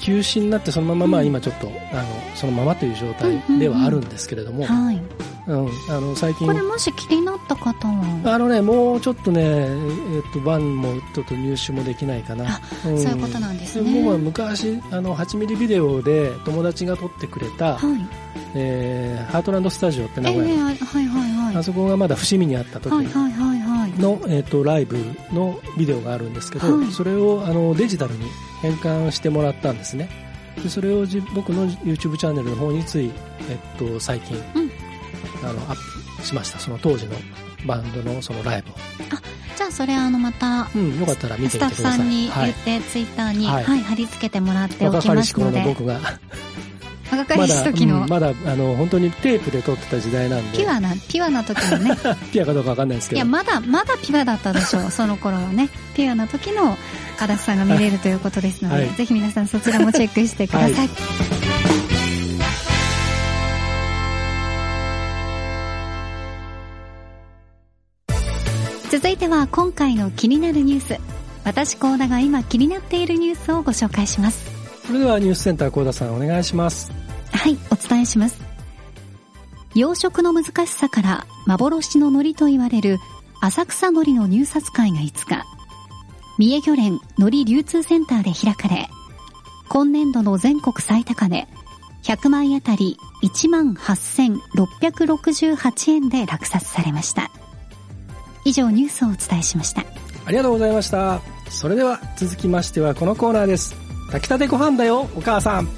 [0.00, 2.04] 休止になってそのまま、まあ今ちょっと、あの、
[2.36, 5.00] そのままという状態ではあるんですけれども、はい。
[5.46, 12.60] うん、あの、最近こ、れもし気になった方は、あのね、もうちょっとね、えっ、と、バンもちょっと入手もできないかな。
[12.84, 18.24] あんそういうことなんですね僕は昔、あの、8ミリビデオで友達が撮ってくれた、はい。
[18.56, 21.56] えーハートランドスタジオってええ名古屋の、はいはいはい。
[21.56, 23.53] あそこがまだ伏見にあった時はいはいはいはい。
[23.98, 24.98] の、えっ、と、ライブ
[25.32, 28.26] のビデオがあるんですけど、はいそれを、あの、デジタルに
[28.62, 30.08] 変換してもらったんですね。
[30.62, 33.10] でそれをじ僕の YouTube チャンネルの方につい、
[33.50, 34.70] えっと、最近、うん
[35.42, 36.58] あの、アップしました。
[36.58, 37.16] その当時の
[37.66, 38.74] バンドのそのライブを。
[39.56, 41.98] じゃあ、それあの、また、うん、よかったら見てスタッフみてください。
[41.98, 42.54] さんにはい。
[42.64, 46.00] 言って、ツイッターに、は、はいい貼り付けてもらってお若きまかりし頃すので、の僕が、
[47.10, 50.58] 若かりし時の、まだ、うんま、あの本当にテープで撮ってた時代なんで。
[50.58, 51.96] ピュアなピュアな時のね。
[52.32, 53.16] ピュアかどうか分かんないですけど。
[53.16, 55.68] いやまだまだピュアだったでしょう その頃はね。
[55.94, 56.76] ピュアな時の
[57.18, 60.90] 足立さんが見れるということですので、はい、ぜひ皆さんそちらもチェックしてください、はい。
[68.90, 71.14] 続いては今回の気になるニュース。
[71.44, 74.53] 私コ高田が今気になっているニュースをご紹介します。
[74.86, 76.92] それではニュースセンター高田さんお願いします。
[77.32, 78.40] はいお伝えします。
[79.74, 82.98] 養殖の難しさから幻の海苔と言われる
[83.40, 85.44] 浅草海苔の入札会が5日。
[86.38, 88.88] 三重漁連海苔流通センターで開かれ
[89.68, 91.46] 今年度の全国最高値
[92.02, 97.30] 100枚あたり1万8668円で落札されました。
[98.44, 99.84] 以上ニュースをお伝えしました。
[100.26, 101.20] ありがとうございました。
[101.48, 103.83] それでは続きましてはこのコーナーです
[104.14, 105.68] 炊きたてご飯だよお母さん。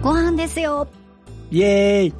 [0.00, 0.86] ご飯ですよ。
[1.50, 2.14] イエーイ。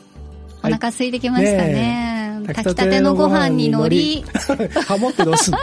[0.64, 5.58] お腹空いてきましたね,、炊きたてのご飯に海苔 ハモってどうすんの？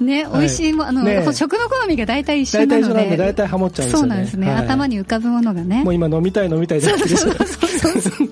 [0.04, 3.34] ね、はい美味しいも、あの、ね食の好みが大体一緒なの大体一緒なんで大で。
[3.34, 4.00] 体ハモっちゃうんですよね。
[4.00, 4.50] そうなんですね。
[4.50, 4.56] はい。
[4.64, 5.84] 頭に浮かぶものがね。
[5.84, 5.94] もう。
[5.94, 8.27] 今飲みたい飲みたいじゃなくてそうそうそうそう。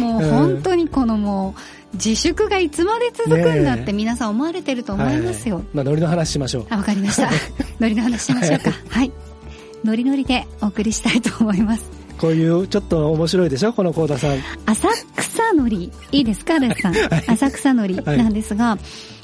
[0.00, 1.54] もう本当にこのも
[1.92, 5.56] う、自粛がいつまで続くんだっねて皆さん思われてると思いますよ。
[5.56, 7.28] はいまあ海苔の話しましょうあ、わかりました。
[7.80, 8.70] ノリの話しましょうか。
[8.88, 9.12] はい。
[9.84, 11.84] ノリノリでお送りしたいと思います。
[12.18, 13.72] こういうちょっと面白いでしょ？
[13.72, 14.36] このコーダさん
[14.66, 16.94] 浅草のり、いいですか、足立さん。
[17.32, 18.76] 浅草のりはいなんですが、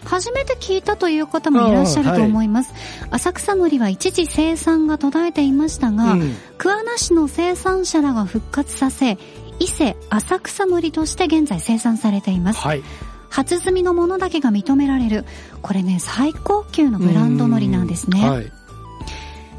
[0.04, 2.72] 初めて聞いたという方もいらっしゃると思います。
[3.10, 9.18] 浅草のりは一時生産が途絶えていましたが、うん桑名市の生産者らが復活させ、
[9.59, 12.61] 伊勢浅草のりとして現在生産されています。
[12.61, 12.83] はい
[13.29, 15.27] 初摘みのものだけが認められる、
[15.61, 18.29] これね、最高級のブランドのりなんですね。
[18.29, 18.53] はい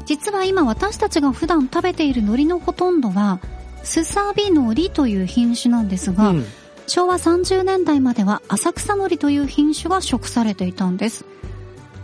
[0.06, 3.40] 実は今私たちが普段食べている海苔のほとんどは、
[3.84, 6.46] すさび海苔という品種なんですが、うん
[6.88, 11.26] 昭和30年代までは浅草海苔という品種が食されていたんです。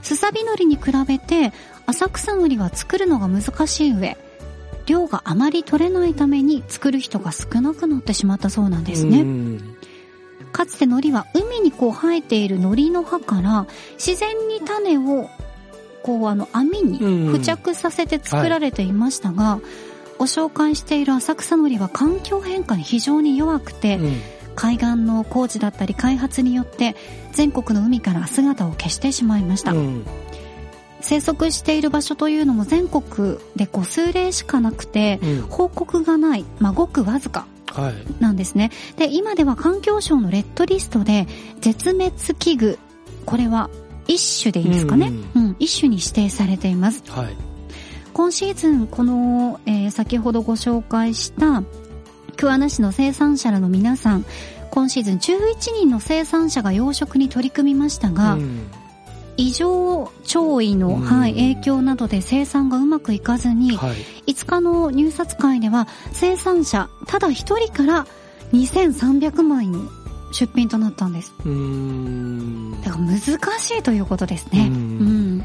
[0.02, 1.54] すさび海苔に比べて
[1.86, 4.18] 浅草海苔は作るのが難しい上、
[4.86, 9.20] 量があまり取れないために作る人が少なくなってしまったそうなんですね。
[9.20, 9.76] うん
[10.52, 15.28] かつて海苔は海にこう生えている海苔の葉から自然に種を
[16.04, 19.58] こうあの網に付着させて作られていましたが、
[20.16, 24.20] ご紹介している浅草海苔は環境変化に非常に弱くて、うん。
[24.56, 26.94] 海岸の工事だったり開発によって
[27.32, 30.06] 全国の海から姿を消してしまいました、うん
[31.04, 35.42] 生息している場所というのも全国でこう数例しかなくてうん。
[35.42, 37.94] 報告がない、まあ、ごくわずかはい。
[38.20, 38.70] なんですね。
[38.96, 41.26] で今では環境省のレッドリストで
[41.60, 42.78] 絶滅危惧
[43.26, 43.70] これは
[44.06, 47.02] 一種でいいですかね、ううん一種に指定されています。
[47.08, 47.36] はい。
[48.12, 51.62] 今シーズンこの、えー先ほどご紹介した
[52.36, 54.24] 桑名市の生産者らの皆さん
[54.70, 55.18] 今シーズン11
[55.74, 58.70] 人の生産者が養殖に取り組みましたが、うん
[59.36, 61.00] 異常潮位の、うん。
[61.00, 63.96] はい、影響などで生産がうまくいかずに、はい。
[64.32, 68.06] 5日の入札会では生産者ただ一人から
[68.52, 69.80] 2300枚の
[70.32, 71.32] 出品となったんです。
[71.44, 72.82] うーん。
[72.82, 73.18] だから難
[73.58, 74.66] しいということですね。
[74.66, 74.72] うん。
[74.72, 74.76] う
[75.40, 75.44] ん。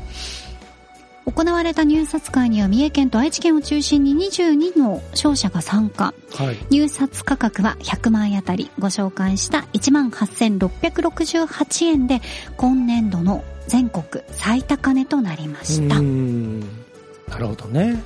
[1.32, 6.14] 行われた入札会には三重県と愛知県を中心に22の商社が参加。
[6.36, 6.58] はい。
[6.72, 8.72] 入札価格は100万円あたり。
[8.80, 12.22] ご紹介した18,668円で
[12.58, 16.02] 今年度の全国最高値となりました。
[16.02, 18.04] なるほどね。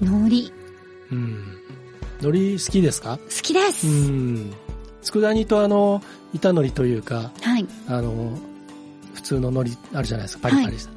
[0.00, 0.52] 海苔、
[1.12, 1.44] うん。
[2.22, 3.18] 海苔好きですか？
[3.18, 3.86] 好きです。
[3.86, 4.52] うん。
[5.02, 7.66] 佃煮とあの板海苔というかはい。
[7.88, 8.38] あの
[9.14, 10.48] 普通の海苔あるじゃないですか。
[10.48, 10.90] パリパリした、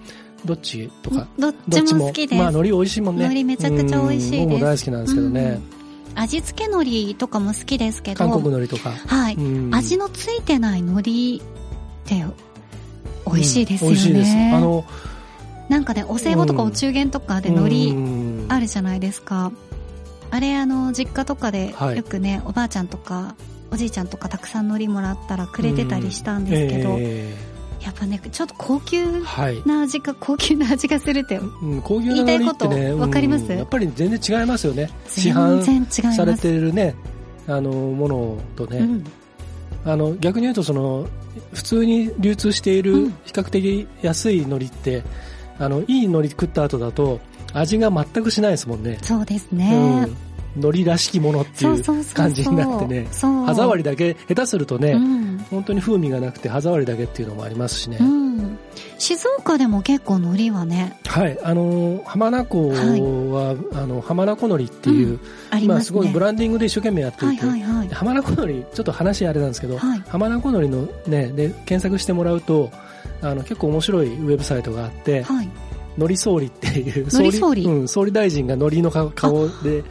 [0.46, 1.28] どっちとか？
[1.40, 2.40] どっちも好きです。
[2.40, 3.26] まあ海苔美味しいもんね。
[3.26, 4.44] 海苔めちゃくちゃ美味しいです。
[4.44, 4.50] うん。
[4.50, 5.60] 僕も大好きなんですけどね、
[6.16, 9.74] 味付け海苔とかも好きですけど、韓国海苔とか、はい、うん。
[9.74, 11.42] 味のついてない海苔っ
[12.06, 12.24] て
[13.34, 13.98] 美味しいですよね。
[13.98, 14.86] うん美味しいですあの
[15.70, 19.52] なんかね、お歳暮とかお中元とかで海苔うんあるじゃないですか。
[20.30, 23.36] あれ、あの、実家とかではいよくね、おばあちゃんとか、
[23.72, 27.34] おじいちゃんとかたくさん海苔もらったらくれてたりしたんですけど、え
[27.82, 33.46] やっぱね、ちょっと高級ーはい、な味が、高級な味がするって、うん、高級な言いたいことわかります？
[33.46, 36.18] うんやっぱり全然違いますよね市全販然違います。
[36.18, 36.96] されてるね
[37.48, 39.04] あのものとね、うん。
[39.86, 41.08] あの逆に言うとその
[41.54, 43.12] 普通に流通していうるん。
[43.26, 45.04] 比較的安い海苔って、
[45.60, 47.20] あのいい海苔食った後だと
[47.54, 50.02] 味が全くしないですもんね、そうですうね。
[50.06, 50.18] ん、
[50.56, 53.08] 海苔らしきものっていう感じになってね。
[53.12, 55.38] 歯触りだけ下手するとね、うん。
[55.50, 58.58] 本当に風味がなくて歯触りだけっていうのもありますしね、うん。
[58.98, 65.20] 静岡でも結構海苔はね、はいあの浜名湖は、あの浜名湖海苔っていう、ま
[65.52, 65.86] あ、ありますね。
[65.86, 67.90] すごいブランディングで一生懸命やっていて、はいはいはい。
[67.90, 72.72] 浜名湖海苔ちょっと話あれなんですけど、はい浜名湖海苔のねで検索してもらうと
[73.22, 75.50] あの結構面白いウェブサイトがあって、はい。
[75.96, 79.84] 海苔総理っていう海苔総理うん、総理大臣が海苔の顔顔で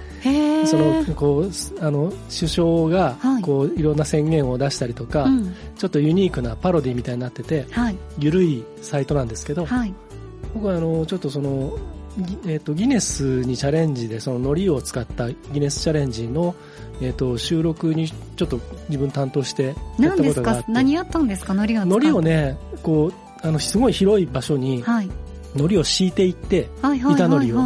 [0.66, 3.42] そのこうあの首相がはい。
[3.42, 5.54] こういろんな宣言を出したりとか、うん。
[5.76, 7.96] ちょっとユニークなパロディみたいになっててはい。
[8.18, 9.94] 緩いサイトなんですけど、はい。
[10.54, 11.76] 僕はあのちょっとその
[12.18, 16.54] ギ,、えー、とギネスにチャレンジでその海苔を使ったギネスチャレンジの、
[17.00, 20.72] えー、と収録にちょっと自分担当してやっ何たことがあって。
[20.72, 21.54] 何やったんですか？
[21.54, 23.12] 海苔を使って海苔をねこう
[23.46, 25.10] あのすごい広い場所にはい。
[25.54, 27.56] 海苔を敷いていってはいはい板海苔を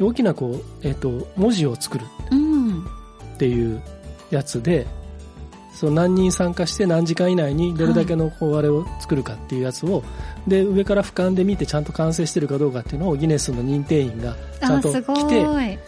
[0.00, 2.84] 大きなこう、えー、と文字を作るうん
[3.34, 3.82] っていう
[4.30, 4.86] やつで
[5.78, 10.02] その何人参加して何時間以内にどれだけのこうあれを作るかっていうやつを、
[10.44, 15.78] で上から俯瞰で見てちゃんと完成してるかどうかっていうのをギネスの認定員がちゃんと来てい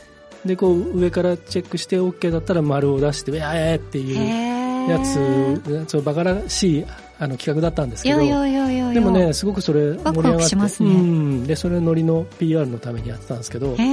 [0.47, 6.87] でこう上からチェックして OK だったら丸を出して「えー!」っていうへやーつそうバカらしい
[7.21, 10.91] あの企画だったんですけどでもねすごくそれ盛り上がってね。
[10.91, 13.85] うん、でそれ海苔の PR のためにやってたんですけどだか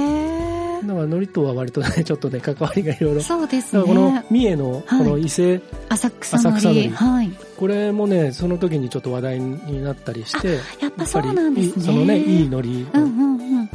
[0.94, 3.20] ら海苔とは割とねちょっとね関わりがいろいろ。
[3.20, 5.60] そうですだからこのね三重のこの伊勢、
[5.90, 7.30] 浅草の浅草海苔はい。
[7.58, 11.84] これもねその時にちょっと話題になったりしてやっぱそうなんですね。
[11.84, 13.70] そのねいい海苔、うんうんうん。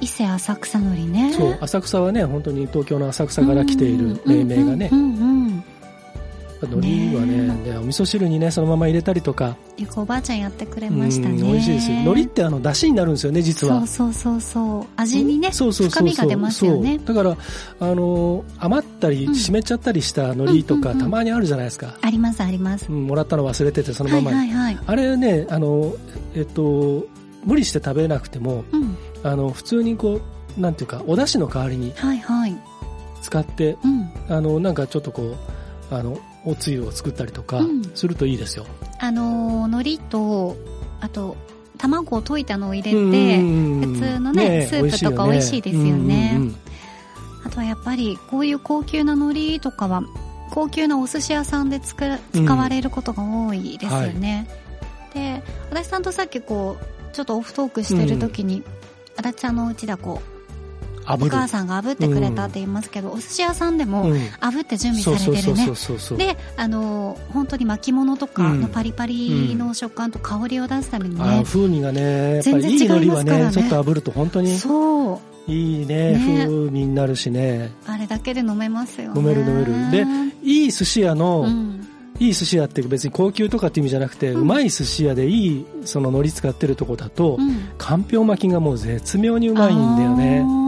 [0.00, 1.30] 伊勢浅草のりね。
[1.34, 5.64] そう浅草はね本当に東京の浅草から来ている命名がねうんうんうんうん
[6.72, 9.56] 海苔はねねでお味噌汁にねそのまま入れたりとか。
[9.76, 11.40] よくおばあちゃんやってくれましたね。
[11.42, 11.96] うん美味しいですよ。
[11.98, 13.86] 海苔ってあの出汁になるんですよね実は。
[13.86, 14.86] そうそうそうそう。
[14.96, 16.98] 味にねそうそう深みが出ますよね。
[17.04, 17.14] そう。
[17.14, 17.36] だから
[17.80, 19.34] あの余ったりうん。
[19.34, 20.98] 湿っちゃったりした海苔とか、うんうんうん。
[21.00, 22.86] たまにあるじゃないですか、ありますあります。
[22.88, 24.30] うんもらったの忘れててそのはいま。
[24.30, 24.84] まに、はいはい。
[24.86, 25.94] あれねあの
[26.34, 27.06] えっと
[27.44, 28.96] 無理して食べなくてもうん。
[29.22, 30.20] あの普通にこ
[30.56, 32.56] うなんていうかお出汁の代わりにはいはい。
[33.22, 34.10] 使ってうん。
[34.28, 35.22] あのなんかちょっとこ
[35.90, 37.82] うあのおつゆを作ったりとかうん。
[37.94, 38.66] するといいですよ、
[39.00, 40.56] あのー海苔と
[41.00, 41.36] あと
[41.78, 46.32] 卵を溶いたのを入れて、普普通のねスープとか美味しいですよね。
[46.36, 46.56] うんうんうん。
[47.44, 50.02] あとはやっぱりこういう高級な海苔とかは
[50.50, 54.46] 高級なお寿司屋さんで使使われることが多いですよね、
[55.12, 58.62] で足立さんとさっきこうちょっとオフトークしてる時に、
[59.16, 60.33] 足立さんのうちだこう
[61.06, 64.16] お母さんが炙ってくれたって言いますけど、お寿司屋さんでもうん。
[64.16, 65.66] 炙って準備されてるね。
[66.16, 68.60] であのー本当に巻物とかうん。
[68.60, 73.44] のパリパリの食感と香りを出すためにあねー、風味がね全然違いますからね。
[73.46, 75.34] ねちょっと炙ると本当にそう。
[75.46, 76.46] いいねね。
[76.46, 77.72] 風味になるしね。
[77.86, 79.20] あれだけで飲めますよね。
[79.20, 79.90] 飲める飲める。
[79.90, 80.06] で
[80.42, 81.86] いい寿司屋の、うん。
[82.18, 87.70] いい寿司屋って別に高級とかって意味じゃなくて、ううんまい寿司屋でいいその海苔使ってるとこだと、うん。
[87.76, 90.42] かんぴょう巻きがもう絶妙にうまいんだよね。
[90.46, 90.63] あ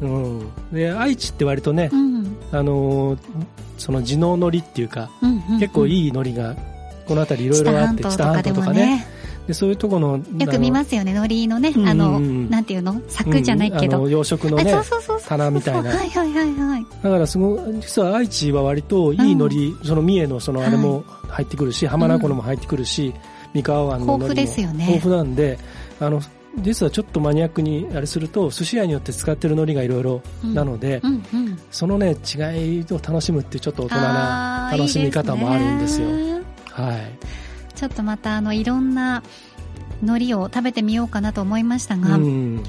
[0.00, 0.50] うん。
[0.72, 2.36] で愛知って割とねー、うん。
[2.52, 3.18] あのー
[3.78, 6.54] その地の海苔っていうか、うんうんうん結構いい海苔が
[7.06, 9.06] この辺りいろいろあって知多半島とかね。
[9.46, 12.22] でそういうとこのよく見ますよね海苔のねあの、うんうん。
[12.22, 13.00] うんなんていうの？
[13.06, 14.74] 柵じゃないけど、うんあの養殖のね
[15.26, 15.90] 棚みたいな。
[15.90, 16.86] はいはいはいはい。
[17.02, 23.14] だからすごい実は愛知は割といい海苔、その三重のそのあれも入ってくるし、浜名湖のも入ってくるし、
[23.54, 24.86] 三河湾のも豊富ですよね。
[24.86, 25.58] 豊富なんで
[26.00, 26.20] あの
[26.58, 31.58] 実はちょっとマニアックにあれすると寿司屋によって使ってる海苔がいろいろなので、うんうん。
[31.70, 36.08] そのね違いを楽しむってちょっと大人な楽しみ方もあるんですよ。
[36.08, 36.42] ね。
[36.70, 37.74] はい。
[37.74, 39.22] ちょっとまたあのいろんな
[40.02, 42.62] 海苔を食べてみようかなと思いましたが、うん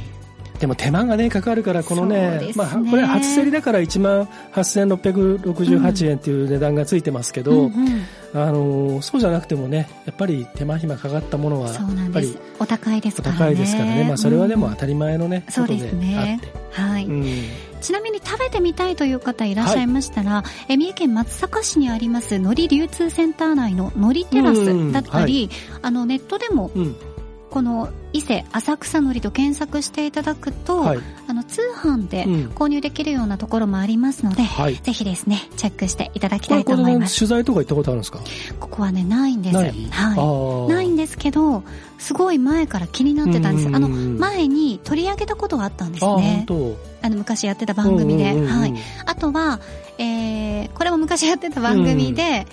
[0.60, 2.52] でも手間がねかかるからこのそうねね。
[2.56, 8.06] まあ、これ初競りだから1万8668円っていう値段がついてますけど、うんうん。
[8.34, 13.40] あのーそうじゃなくてもねやっぱり手間暇かかったものはやっぱりお高いですおからね。
[13.40, 16.40] 高いですからね、まあ、それはでもうん当たり前のね、そうことでですね。
[16.42, 17.26] あって、はい、うん。
[17.82, 25.50] ちなみに食べてみたいという方いらっしゃいましたら、え三重県松阪市にあります海苔流通センター内の海苔テラスだったり、
[25.82, 26.96] あのネットでもうん
[27.50, 31.00] この伊勢浅草海苔と検索していただくと、はい。
[31.28, 32.34] あの通販でうん。
[32.50, 37.20] 購入できるようなところもありますので、はい、ぜひですねチェックしていただきたいと思います。
[37.20, 38.20] 取材とか行ったことあるんですか？
[38.60, 39.54] ここはねないんです。
[39.54, 40.18] ない、あはい。
[40.18, 40.70] ー。
[40.70, 41.64] ないんですけど
[41.98, 43.68] すごい前から気になってたんです。
[43.68, 46.46] あのうん前に取り上げたことがあったんですね。
[46.48, 48.60] 本あの昔やってた番組で、うんうんうんうん。
[48.60, 48.74] はい、
[49.06, 49.60] あとは、
[49.98, 52.46] えー、これも昔やってた番組で、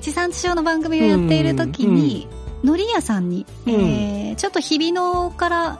[0.00, 2.26] 地産地消の番組をやっている時に、
[2.62, 3.72] 海苔屋さんに、うん。
[3.74, 5.78] えーちょっと日比野から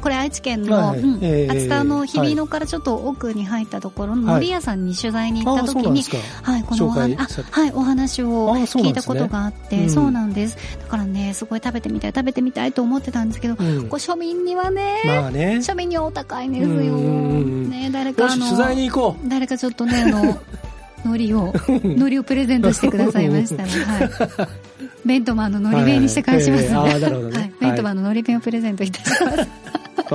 [0.00, 1.00] これ愛知県の、はい。
[1.00, 4.36] うんえー熱田の日比野からちょっと奥に入ったところのはい。
[4.38, 6.02] 海苔屋さんに取材に行った時に、
[6.42, 9.90] はい、このお紹介話あはい、お話を聞いたことがあって、うん。
[9.90, 10.56] そうなんです。
[10.80, 13.88] だからね、すごい食べてみたい、食べてみたいと思ってたんですけど、うん。
[13.88, 15.56] こう庶民にはね、まあね。
[15.56, 16.96] 庶民にはお高いんですよ。
[16.96, 19.28] ね、誰かあの取材に行こう。
[19.28, 20.38] 誰かちょっとね、あの、
[21.04, 24.69] 海苔を、海苔をプレゼントしてくださいましたら、はい。
[25.04, 26.76] ベントマンの海苔弁にして返しますね。
[26.76, 27.52] はいえーあーなるほどねはい。
[27.60, 29.48] ベントマンの海苔弁をプレゼントいたします。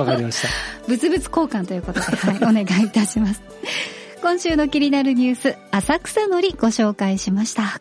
[0.00, 0.48] わかりました
[0.88, 3.42] 物々交換ということで、はい、お願いいたします。
[4.22, 7.80] 今週の気になるニュース、浅草のりご紹介しました。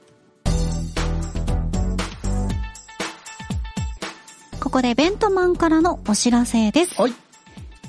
[4.59, 6.99] ここでベントマンからのお知らせです。
[6.99, 7.13] はい。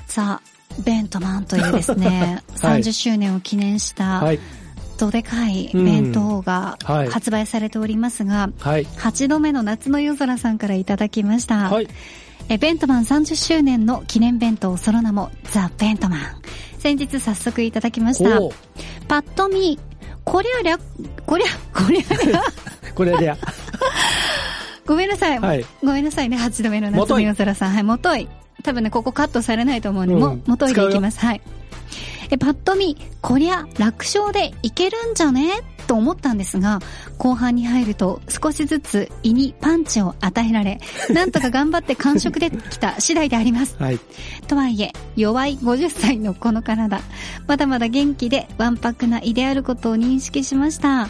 [0.06, 4.38] さあ、ベントマンというですね、 はい30周年を記念したはい。
[4.96, 6.78] どでかい弁当が
[7.10, 8.84] 発売されておりますが、はい。
[8.84, 11.70] 8度目の夏の夜空さんからいただきました。
[11.70, 11.88] はい。
[12.48, 16.20] えベントマン30周年の記念弁当その名もザ・ベントマン。
[16.78, 18.38] 先日早速いただきました
[19.08, 19.78] パッと見、
[20.24, 20.78] こりゃりゃ、
[21.26, 22.42] こりゃ、こりゃ りゃ、
[22.94, 23.36] これでや。
[24.86, 25.38] ごめんなさい。
[25.38, 27.72] はいごめんなさいね、8度目の夏の夜空さん。
[27.72, 28.28] はい、もとい。
[28.62, 31.18] 多分ね、ここカットされないと思うんで、うんも、もといでいきます。
[31.18, 31.40] はい。
[32.30, 35.50] え、パッと見、こりゃ、楽勝でいけるんじゃね？
[35.86, 36.80] と思ったんですが、
[37.16, 43.76] 後半に入ると少しずつ胃にパンチを与えられ、なんとか頑張って完食できた次第であります。
[43.78, 44.00] はい。
[44.48, 47.00] とはいえ、弱い50歳のこの体、
[47.46, 51.08] まだまだ元気でわんぱくな胃であることを認識しました。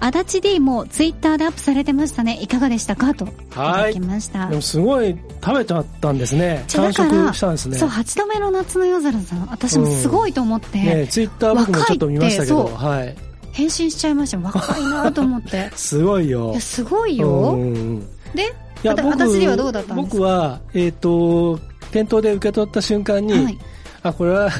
[0.00, 2.38] 足立 D もツイッターでアップされてましたね。
[2.40, 3.14] いかがでしたか？
[3.14, 4.48] といただきました。
[4.48, 6.64] でもすごい食べちゃったんですね。
[6.74, 7.78] 完食したんですね。
[7.78, 13.16] そう、8度目の夏の夜空さん、私もすごいと思って、ねツイッター僕もちょっと見ましたけど、若はい。
[13.52, 14.38] 返信しちゃいました。
[14.38, 15.70] 若いなと思って。
[15.76, 16.54] すごいよ。
[16.60, 17.28] すごいうんよ。
[17.52, 18.52] うんうんで、
[18.84, 20.16] 私にはどうだったんですか？
[20.18, 21.58] 僕は、えっ、と、
[21.90, 23.58] 店頭で受け取った瞬間に、はい。
[24.02, 24.50] あ、これは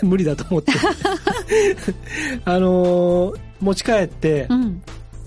[0.06, 0.72] 無理だと思って、
[2.44, 4.82] あのー持ち帰って、うん。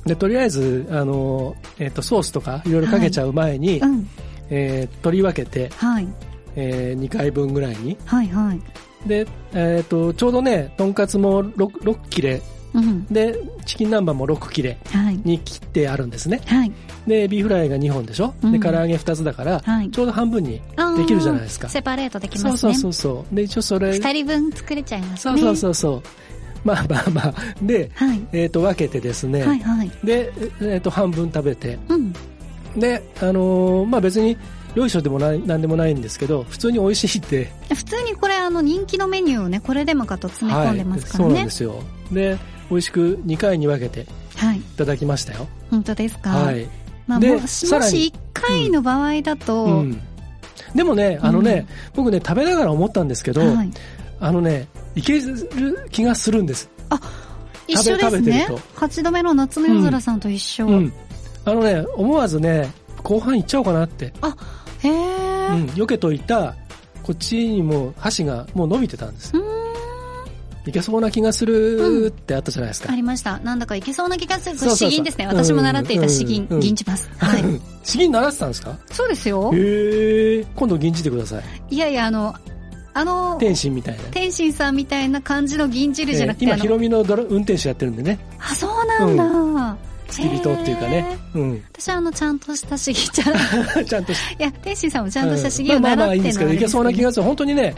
[0.05, 4.07] で、とりあえず、あのーえっ、と、ソースとかいろいろかけちゃう前に、うん。
[4.49, 6.07] えー取り分けて、はい。
[6.55, 7.97] え2回分ぐらいに。
[8.05, 8.59] はい、はい。
[9.07, 12.41] で、えっ、と、ちょうどね、とんかつも 6, 6切れ、
[12.73, 13.05] うん。
[13.05, 15.19] で、チキン南蛮も6切れはい。
[15.23, 16.41] に切ってあるんですね。
[16.45, 16.71] はい。
[17.07, 20.61] でで、ビーフライが2本でしょ、うんで、唐揚げ2つだから、はいちょうど半分に
[20.97, 21.69] できるじゃないですか。
[21.69, 22.73] セパレートできますね。
[22.73, 23.35] そうそうそう。
[23.35, 25.41] で、一応それ、二人分作れちゃいますそうね。
[25.41, 26.01] そうそうそう。
[26.63, 27.33] まあまあまあ。
[27.61, 28.21] で、はい。
[28.33, 29.43] えっ、と、分けてですね。
[29.43, 29.91] はいはい。
[30.03, 31.79] で、えっ、と、半分食べて。
[31.89, 32.13] うん。
[32.77, 34.37] で、あのーまあ別に、
[34.75, 37.51] よいしょでもない、なんでもないんですけど、普通に美味しいって。
[37.73, 41.51] 普通にこれあの人気のメニューをね、これでもかと詰め込んでますからねそうなんで。
[41.51, 41.83] すよ。
[42.11, 42.37] で、
[42.71, 44.07] 美味しく2回に分けて
[44.37, 44.57] はい。
[44.57, 45.47] いただきましたよ。
[45.69, 46.29] 本当ですか？
[46.29, 46.67] はい。
[47.05, 50.01] まあ、でももし1回の場合だと、うん。
[50.73, 53.71] でもね、あのね、僕ね、食べながら思ったんですけど、はい。
[54.19, 56.69] あのね、いける気がするんです。
[57.67, 58.57] 一緒ですね食べてると。
[58.77, 60.65] 8度目の夏の夜空さんと一緒。
[60.67, 60.93] うん。
[61.43, 62.71] あのね、思わずね、
[63.03, 64.05] 後半いっちゃおうかなって。
[64.05, 65.65] へえ、うん。
[65.75, 66.55] 避けといた、
[67.03, 69.39] こっちにも箸がもう伸びてたんですう。
[69.41, 69.50] ーん。
[70.67, 72.91] いけそうな気がするってあったじゃないですか。
[72.91, 73.39] ありました。
[73.39, 74.57] なんだかいけそうな気がする。
[74.57, 75.25] そう詩吟ですね。
[75.27, 77.09] 私も習っていた詩吟うん、吟じます。
[77.17, 77.43] はい。
[77.83, 78.77] 詩吟習ってたんですか？
[78.91, 79.51] そうですよ。
[79.53, 80.45] へえ。
[80.55, 81.43] 今度吟じてください。
[81.75, 82.35] いやいや、あの、
[82.93, 84.03] あの、天心みたいな。
[84.11, 88.19] 天心さんみたいな感じの吟じるじゃなくて、えー今、ヒロミのドラ運転手やってるんでね。
[88.39, 89.77] あ、そうなんだ。
[90.09, 91.17] 付き人っていうかね。
[91.35, 91.63] うん。
[91.73, 97.23] 私はあの、ちゃんとした詩吟じゃ、い ちゃんとしや、天心さんもちゃんとした詩吟をうんまあまあいいんですけど、いけそうな気がする。
[97.23, 97.73] 本当にね、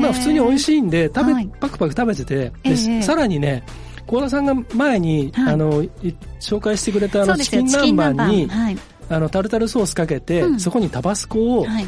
[0.00, 0.58] まあ普通に美味い。
[0.58, 2.52] しいんで、食べ、はいパクパク食べてて、
[3.02, 3.62] さらにね、
[4.06, 5.90] 幸田さんが前に、はいあの、い
[6.40, 8.48] 紹介してくれたあの、チキン南蛮に。
[9.08, 11.86] あの、タルタルソースかけて、うんそこにタバスコをはい。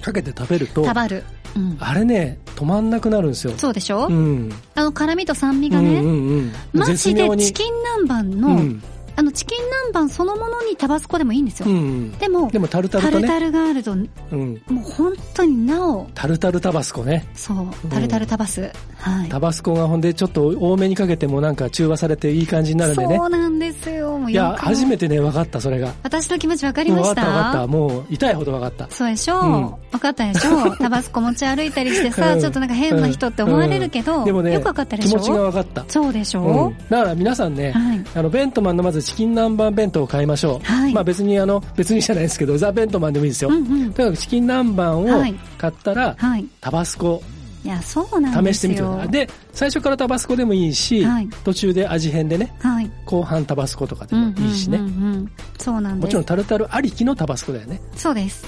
[0.00, 1.22] かけて食べると、たばる。
[1.54, 1.76] うん。
[1.78, 3.52] あれね、止まんなくなるんですよ。
[3.58, 4.06] そうでしょ？
[4.06, 4.50] うん。
[4.74, 6.52] あの、辛味と酸味がね、うんうんうん。
[6.72, 7.72] マジでチキン
[8.06, 8.82] 南蛮の、うん。
[9.20, 11.66] あの、チキン南蛮そのものにタバスコでもいいんですよ。
[11.68, 12.10] うん。
[12.12, 14.54] でも、でもタルタルとね、タルタルがあると、もうん。
[14.54, 17.26] う本当になお、タルタルタバスコね。
[17.34, 18.62] そう、タルタルタバス。
[18.96, 19.28] はい。
[19.28, 23.16] タバスコがほんでちょっと多めにかけてもなんか中和されていい感じになるんでね。
[23.18, 24.16] そうなんですよ。
[24.18, 25.92] もういや、初めてね、分かった、それが。
[26.02, 27.24] 私の気持ち分かりまし分かった？
[27.24, 27.66] 分かったた。
[27.66, 28.88] もう、痛いほど分かった。
[28.90, 35.84] そうでしょう、うん分かったでしょう タバスコ持ち歩いたりしてさ、うんちょっとなんか変な人って思われるけど、うんでもね、よく分かったでしょ気持ちが分かった。
[35.88, 36.78] そうでしょうん。
[36.88, 38.04] だから皆さんね、はい。
[38.14, 40.66] あの、ベントマンのまずチキン南蛮弁当を買いましょう。
[40.66, 43.50] はいまあ別にあの、別にじゃないですけど、ザ・ベントマンでもいいですよ。
[43.50, 43.64] うんうん。
[43.92, 46.46] とにかくチキン南蛮をはい買ったら、はい。
[46.60, 47.22] タバスコ
[47.64, 48.52] いや、そうなんですよ。
[48.54, 49.08] 試してみてください。
[49.10, 52.90] で、最初からタバスコでもいいし、はい途中で味変でね、はい。
[53.04, 54.78] 後半タバスコとかでうんもいいしね。
[54.78, 56.02] うんうんうんそうなんです。
[56.04, 57.80] もちろんタルタルありきのタバスコだよね。
[57.96, 58.44] そうです。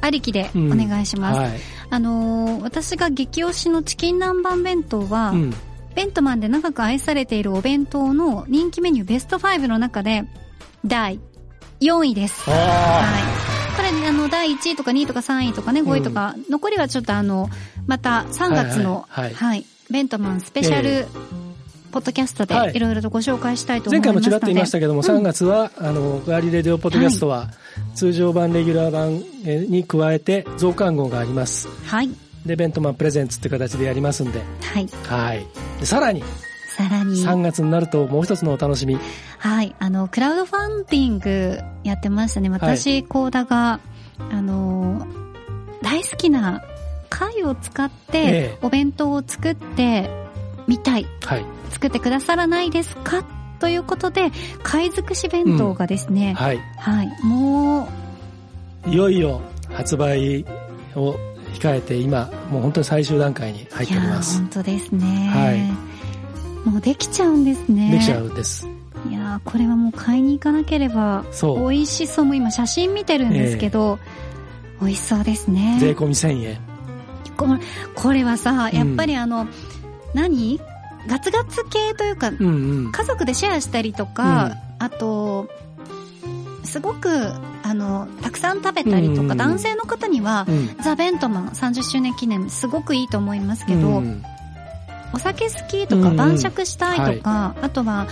[0.00, 1.38] ありきでおうん願いします。
[1.40, 1.50] はい。
[1.90, 5.54] あのー私が激推しのチキン南蛮弁当は、うん。
[5.98, 10.28] ベントマンで長く愛されているお弁当の人気メニューベスト5の中で、
[10.86, 11.18] 第
[11.80, 12.48] 4位です。
[12.48, 13.76] あはい。
[13.76, 17.50] これね、あの、第1位とか2位とか3位とかね、5位とか、残りはちょっとあの、
[17.88, 21.06] また3月の、はいはいはいベントマンスペシャル、え
[21.90, 24.14] ポッドキャストではいいろいろとご紹介したいと思前いますので。
[24.14, 27.50] 回もちらっと言いましたけども、3月は、あの、ガーリーレディオポッドキャストは、
[27.96, 31.66] 通常版、レギュラー版えーに加えて増刊号があります。
[31.86, 32.10] はい。
[32.48, 34.88] で、ベントマンプレゼンツって形でやりますんで、はい。
[35.04, 35.46] はい。
[35.78, 36.24] で、さらに、
[36.76, 38.98] さらに、3月になるともう一つのお楽しみ。
[39.38, 42.48] はい、あの、クラウドファンディングやってましたね。
[42.50, 43.78] 私、コーダが、
[44.32, 45.06] あの、
[45.82, 46.62] 大好きな
[47.08, 50.10] 貝を使っえてえ、お弁当を作って
[50.66, 51.06] みたい。
[51.24, 51.44] はい。
[51.70, 53.24] 作ってくださらないですか？
[53.60, 54.30] ということで、
[54.62, 56.58] 貝尽くし弁当がですね、はい。
[56.78, 57.88] はい、も
[58.86, 59.40] う、いよいよ
[59.72, 60.44] 発売
[60.94, 61.16] を
[61.54, 64.38] 控えて今、もう本当に最終段階に入っておりいやーます。
[64.38, 65.30] 本当ですね。
[65.32, 65.88] はい
[66.68, 67.92] もうできちゃうんですね。
[67.92, 68.66] できちゃうんです。
[69.08, 71.70] いやーこれはもう買いに行かなければ、そう。
[71.70, 72.24] 美味しそう。
[72.24, 73.98] もう今写真見てるんですけど、
[74.80, 75.78] 美味しそうですね。
[75.80, 76.58] 税込み1000円。
[77.36, 77.60] これ
[77.94, 79.46] これはさ、うんやっぱりあの、
[80.14, 80.60] 何？
[81.06, 82.46] ガツガツ系というか、うん
[82.86, 82.92] うん。
[82.92, 85.48] 家族でシェアしたりとか、あと、
[86.68, 90.76] すごく、あの、たくさん食べたりとか、男性の方には、うん。
[90.82, 94.22] ザ・ベントマン30周年記念すごくいいと思いますけど、うん
[95.12, 98.06] お酒好きとか晩酌したいとか、あとは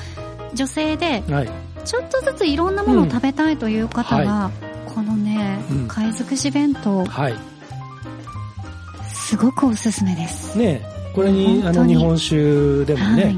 [0.54, 1.50] 女性ではい。
[1.84, 4.50] ちょっとずついろんなものを食べたいという方は、
[4.92, 7.34] このねうん、貝尽くし弁当、はい。
[9.12, 10.58] すごくおすすめです。
[10.58, 13.36] ねえこれに、あの、日本酒でもね、はい。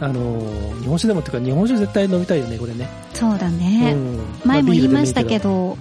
[0.00, 0.40] あの、
[0.80, 2.88] 日本酒でもっていうか、日本酒絶対飲みたいよね、これね。
[3.14, 3.92] そうだね。
[3.94, 5.76] うん前も言いましたけど、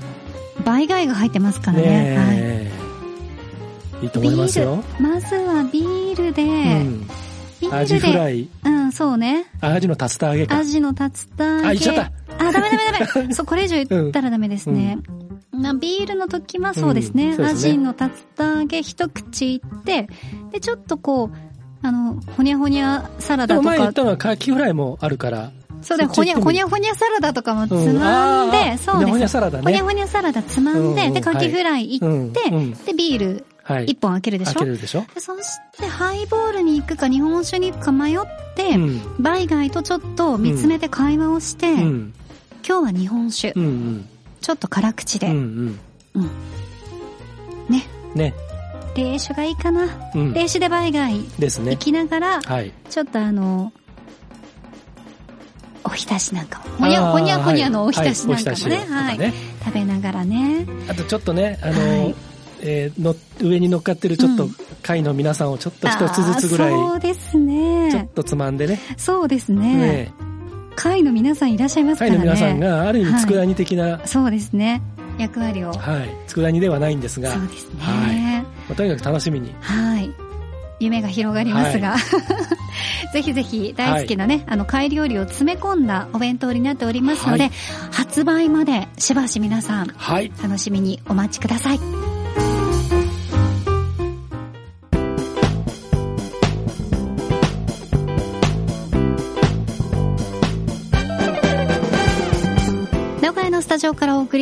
[0.64, 2.18] 倍貝が入ってますからもいいけどね。
[2.18, 2.34] は
[4.02, 4.06] い。
[4.06, 4.84] いいと思いますよ。
[5.00, 7.08] まずはビールで、うん。
[7.62, 9.46] ビアジールで、フライ、うん、そうね。
[9.62, 10.58] アジの竜田揚げか。
[10.58, 10.96] アジの竜
[11.38, 11.68] 田揚げ。
[11.68, 12.12] あ言っちゃった
[12.48, 13.34] あ、ダメダメダメ。
[13.34, 15.00] そう、これ以上言ったらダメですね。
[15.52, 17.30] なビールの時はそうですね。
[17.30, 20.08] うんすねアジの竜田揚げ一口いって、
[20.52, 21.53] で、ちょっとこう、
[21.84, 25.52] あの、ほにゃほにゃサラダとか前言っ、たのはカキフライもあるから。
[25.82, 29.38] そうだよ、ほにゃ、ほにゃほにゃサラダとかもつうんまんで、あーそうほにゃほにです。
[29.38, 29.64] ゃサラダね。
[29.66, 32.18] ほにゃほにゃサラダつまんで、うんで、カキフライいって、うんう
[32.62, 33.86] んで、ビールはい。
[33.86, 34.54] 一本開けるでしょ？
[34.56, 35.06] 開けるでしょ？
[35.14, 35.44] でそし
[35.78, 38.18] て、ハイボールに行くか日本酒に行くか迷っ
[38.56, 39.02] て、うん。
[39.20, 42.14] バイガイとちょっと見つめて会話をして、うん。
[42.66, 44.10] 今日は日本酒、うんうん。
[44.42, 45.80] ちょっと辛口で、うんうん。
[46.16, 46.30] うん
[47.70, 48.34] ね、ね。
[48.96, 49.88] 冷酒がいいかな。
[50.14, 50.34] うん。
[50.34, 51.78] 冷酒でバイガイですね行。
[51.78, 52.72] きながら、はい。
[52.90, 53.72] ちょっとあの、
[55.86, 59.34] おひたしなんかも、ほにゃほにゃほにゃのおひたしなんかもね、はいおひたしとかはい、ね
[59.66, 60.66] 食べながらね。
[60.88, 62.16] あとちょっとね、あの、はい
[62.62, 68.10] えーの、上に乗っかってるちょっとうん貝の皆さんをちょっと一つずつぐらい、そうですちょっね。
[68.14, 68.80] とつまんでね。
[68.98, 69.78] そうですね。
[69.78, 70.14] ね
[70.76, 72.18] 会の皆さんいらっしゃいますからね。
[72.18, 74.82] 貝の皆さんがある意味佃煮的な、そうですね。
[75.18, 75.72] 役割を。
[75.72, 77.80] はい、佃煮ではないんですが、そうですね。
[77.80, 79.54] はいまあとにかく楽しみに。
[79.62, 80.14] はい。
[80.80, 81.96] 夢が広がりますが、
[83.14, 87.52] ぜひぜひ大好きなね、あの、貝料理を詰め込んだお弁当になっておりますので、はい
[87.92, 90.32] 発売までしばし皆さんはい。
[90.42, 92.03] 楽しみにお待ちください。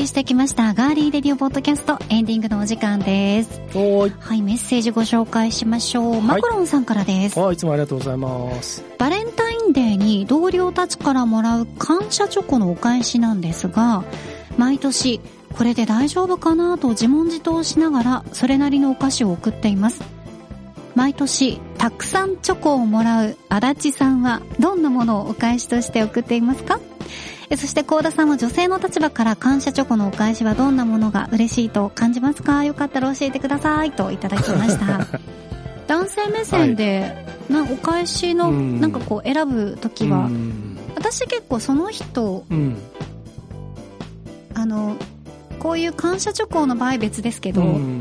[0.02, 3.62] りしてきましたガーリーレディオポッドキャストエンディングのお時間です。
[4.08, 4.10] い。
[4.10, 6.22] はい、メッセージご紹介しましょう。
[6.22, 7.39] マコロンさんからです。
[7.39, 8.84] あいつもありがとうございます。
[8.97, 14.04] バレンタインデーに同僚たちからもらう感謝チョコのお返しなんですが、
[14.58, 15.22] 毎年
[15.56, 20.02] これで大丈夫かなと自問自答しながらそれなりのお菓子を送っています。
[20.95, 26.80] 毎年たくさんチョコをもらう足立さんはどんなものをお返しとして送っていますか？
[27.52, 32.64] えそして高田さんは女性の立場から感謝チョコのお返しはどんなものが嬉しいと感じますか？
[32.64, 35.06] よかったら教えてくださいといただきました。
[35.88, 40.78] 男性目線で、なお返しのうんなんかこう選ぶときは、うん。
[40.95, 42.78] 私結構その人うん。
[44.54, 44.95] あの
[45.60, 47.99] こういう感謝チョコの場合別ですけど、うん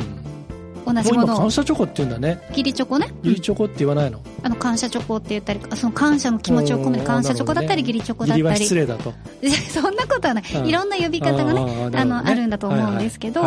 [0.86, 1.38] 同じものを。
[1.38, 2.42] 感謝チョコって言うんだね。
[2.50, 4.20] 義理チョコね、ゆりチョコって言わないの？
[4.42, 9.12] あの感謝チョコって言ったりその感謝の気持ちを込めて感謝チョコだったり義理チョコだったり、失礼だと。
[9.70, 10.66] そんなことはない、うん。
[10.66, 11.98] いろんな呼び方がねね。
[11.98, 13.42] あのあるんだと思うんですけど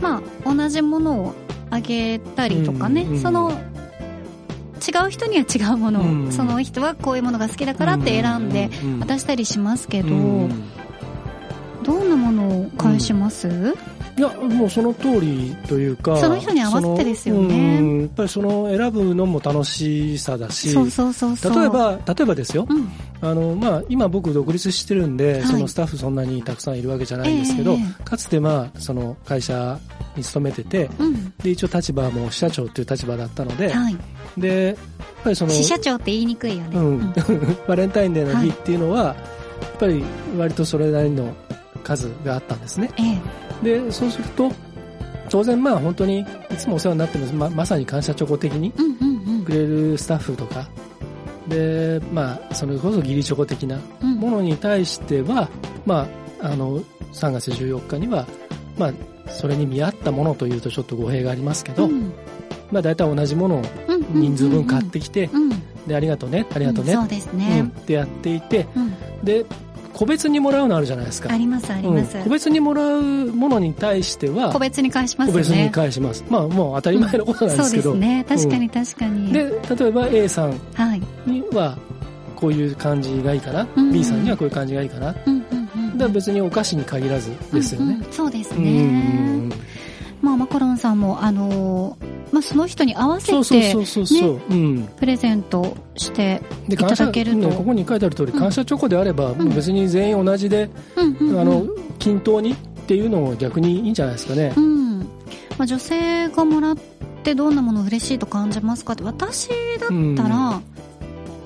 [0.00, 1.34] まあ同じものを
[1.70, 3.52] あげたりとかね、その
[4.80, 6.32] 違う人には違うものを、うん。
[6.32, 9.00] その人はこういうものが好きだからって選んでうん。
[9.00, 10.62] 渡したりしますけど、うん
[11.84, 13.48] どんなものを返します、
[14.16, 17.78] いや、もうその通りというか、その人に合わせてですよね。
[17.78, 22.88] うんやっぱりその選ぶのも楽しさだし、そうそうそう例えば、例えばですよ、うん。
[23.22, 25.46] あの、まあ、今僕独立してるんで、い。
[25.46, 29.78] そのスタッフそんなにたくさんいるわけじゃないんですけど、ええかつてまあ、その会社
[30.16, 31.32] に勤めてて、うん。
[31.42, 33.96] で、一応立場も支社長っていう立場だったので、はい。
[34.36, 34.76] で、やっ
[35.24, 37.14] ぱりその、支社長って言いにくいよね、うん、
[37.66, 39.16] バレンタインデーの日っていうのは、やっ
[39.78, 40.02] ぱり
[40.36, 41.34] 割とそれなりの
[41.80, 42.90] 数があったんですね。
[42.98, 43.02] え
[43.62, 43.80] え。
[43.80, 44.52] で、そうすると、
[45.28, 49.44] 当然まあ本当にいつもお世話になってます、ままさに感謝チョコ的にうんうんうん。
[49.44, 50.68] くれるスタッフとか。
[51.48, 54.16] でまあそれこそ義理チョコ的なうん。
[54.16, 55.48] ものに対しては、
[55.86, 56.06] ま
[56.40, 56.80] あ、あの
[57.12, 58.26] 3月14日には、
[58.78, 58.92] まあ、
[59.30, 62.12] それに見合ったものというとちょっと語弊がありますけど、うん。
[62.70, 64.20] まあ、大体同じものをうんうんうんうん。
[64.20, 65.50] 人数分買ってきて、うん。
[65.86, 69.24] でありがとうねありがとうね、そうですうんねっ、てやっていてうん。
[69.24, 69.46] で
[70.00, 71.30] 個別にもらうのあるじゃないですか。
[71.30, 72.24] ありますあります、うん。
[72.24, 75.42] 個別にもらうものに対しては個別に返しますよね。
[75.42, 76.24] 個別に返します。
[76.30, 78.24] まあもう当たり前のことなんですけど、そうですね。
[78.26, 81.02] 確かに確かに、で例えば A さんはい。
[81.26, 81.76] には
[82.34, 89.56] こういう感じがいいかな、うん B さんにはこういう感じがいいかな、うんうんうんだから別にお菓子に限らずですよね、うんうんそうですうんね、
[90.20, 93.74] まあマカロンさんもあのーまあその人に合わせて
[94.98, 97.48] プレゼントしてでいただけると。
[97.50, 98.38] ここに書いてある通りうん。
[98.38, 101.66] 感謝チョコであれば、もう別に全員同じで、うんあの
[101.98, 102.56] 均等にっ
[102.86, 104.98] ていうのも逆にいいんじゃないですかね、うん。
[105.00, 106.76] まあ、女性がもらっ
[107.22, 110.60] てどんなもの嬉しいと感じますかって私だったら、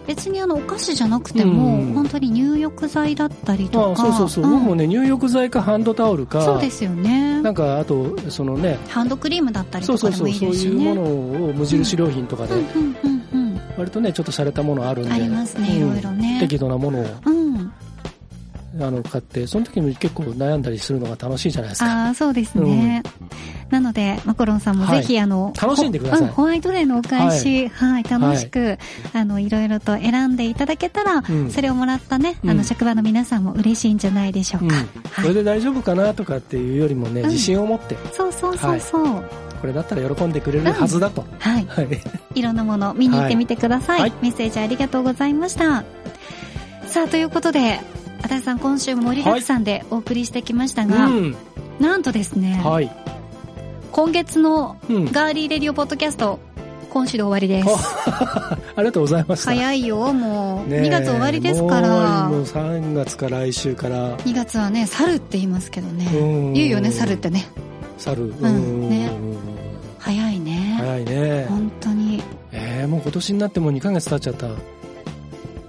[0.06, 1.92] 別にあのお菓子じゃなくても、うん。
[1.94, 4.02] 本当に入浴剤だったりあとか。
[4.02, 4.50] あそうそうそう、ん。
[4.50, 6.42] 僕もね入浴剤かハンドタオルか。
[6.42, 7.40] そうですよね。
[7.42, 8.78] なんかあとそのね。
[8.88, 11.02] ハンドクリームだったりそうそうとかでもそうそういいですしねいうも
[11.40, 12.54] のを無印良品とかで、
[13.76, 15.12] 割とねちょっと洒落たものあるんで。
[15.12, 15.92] ありますねいうん。
[15.94, 16.38] ろいろね。
[16.40, 17.06] 適度なものを。
[17.26, 17.43] うん
[18.80, 22.06] あの買ってその時に結構悩んだりするのが楽しいじゃないですか。
[22.06, 23.02] ああそうですね、
[23.70, 26.18] なのでマコロンさんもぜひ、あの楽しんでください。
[26.20, 28.02] ほうんホワイトデーのお返し、はい。
[28.02, 28.78] 楽しく、
[29.12, 31.50] あのいろいろと選んでいただけたら、うん。
[31.50, 32.58] それをもらったね、あうん。
[32.58, 34.68] の職場の皆さんも嬉しいんじゃないでしょううん。
[34.68, 34.74] か、
[35.22, 37.28] それで大丈夫かなとかっていうよりもね、うん。
[37.28, 37.96] 自信を持って。
[38.12, 39.24] そうそうそうそう、
[39.60, 41.66] これだったら喜んでくれるはずだと、はい。
[41.68, 41.88] はい。
[42.34, 44.12] いろんなもの見に行ってみてください、はい。
[44.20, 45.84] メッセージありがとうございました。
[46.86, 47.80] さあということで
[48.24, 51.36] 足立さん今週も盛りだくさんでお送りしてきましたが、うん。
[51.78, 52.90] なんとですね、はい、
[53.92, 56.38] 今月のうん、ガーリーレディオポッドキャスト
[56.88, 57.68] 今週で終わりです。
[58.08, 59.50] ありがとうございました。
[59.50, 62.28] 早いよもう、ねえ2月終わりですから。
[62.28, 64.16] もうもう3月か来週から。
[64.18, 66.06] 2月はね猿って言いますけどね。
[66.06, 66.52] うん。
[66.54, 67.46] 言うよね猿ってね。
[67.98, 68.22] 猿。
[68.22, 68.88] ん。
[68.88, 69.36] ねうん。
[69.98, 71.46] 早いね、早いね。
[71.50, 72.16] 本当に。
[72.16, 72.22] い
[72.52, 74.46] えー、もう今年になってもう2ヶ月経っちゃった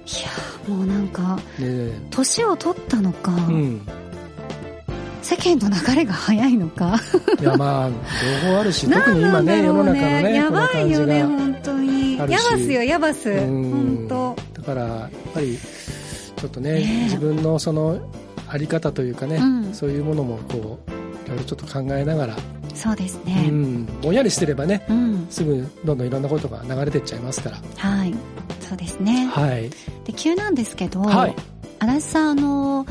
[0.06, 1.98] ねやもうなんかえ。
[2.12, 3.82] 年を取ったのか、うん。
[5.22, 7.00] 世間の流れが早いのか。
[7.40, 7.90] いやまあ
[8.44, 12.18] 両方あるし 特に今ね世の中のねやばいよね本当に。
[12.18, 13.30] やばすよやばす。
[13.30, 13.72] うん。
[13.72, 15.58] 本じがだからやっぱり
[16.36, 18.00] ちょっとね自分のその
[18.48, 19.74] あり方というかね、うん。
[19.74, 20.92] そういうものもこう
[21.26, 22.36] いろいろちょっと考えながら、
[22.70, 27.58] 当そうですうねん、ぼんやりしてればねうん、すぐどんどんいろんなことが流れてっちゃいますから。
[27.78, 28.14] はい
[28.68, 29.28] そうですね。
[29.28, 29.70] はい。
[30.06, 31.36] で急なんですけど、はい、
[31.80, 32.86] 足立さんあの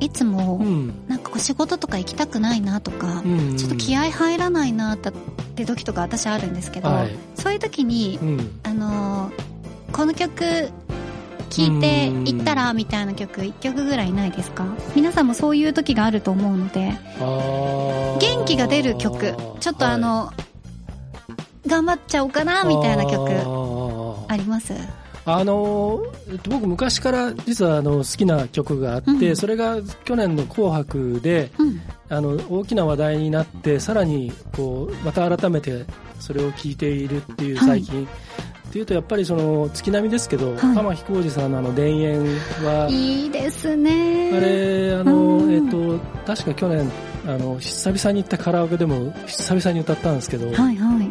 [0.00, 0.92] いつも、うん。
[1.08, 7.10] なんかこう仕事とか行きたくないなとか、うんちょっと気合入らないなって時とか私あるんですけど、はい。
[7.34, 8.60] そういう時に、うん。
[8.62, 9.46] あのー
[9.92, 10.44] この曲
[11.48, 14.66] 聴いて行ったらみたいな曲1曲ぐらいないですか？
[14.94, 16.92] 皆さんもそういう時があると思うので
[18.20, 19.34] 元気が出る曲。
[19.60, 20.32] ちょっとあの、
[21.66, 23.30] 頑張っちゃおうかなみたいな曲
[24.36, 24.74] あります？
[25.28, 29.36] あのえっと僕昔から実はあの好きな曲があって、うん。
[29.36, 31.80] それが去年の「紅白で」うん。
[32.08, 35.84] あの大きな話題になってさらにこうまた改めて
[36.20, 37.82] それを聴いているっていうはい。
[37.82, 40.58] 最近、っていうとやっぱりその月並みですけど、はい。
[40.76, 42.24] 玉置浩二さんのあの田園
[42.62, 44.30] はいいですね。
[44.36, 45.52] あれあの、うん。
[45.52, 46.88] えっと確か去年
[47.26, 51.10] あの久々に行ったカラオケでも久々に歌ったんですけど、はいはい。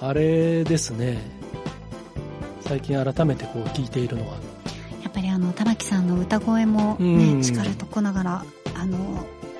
[0.00, 1.41] あれですね
[2.72, 4.36] 最近改めてこう聴いているのは。
[5.02, 7.42] やっぱりあの玉木さんの歌声もうねん。
[7.42, 8.44] 力とこながら
[8.74, 8.96] あの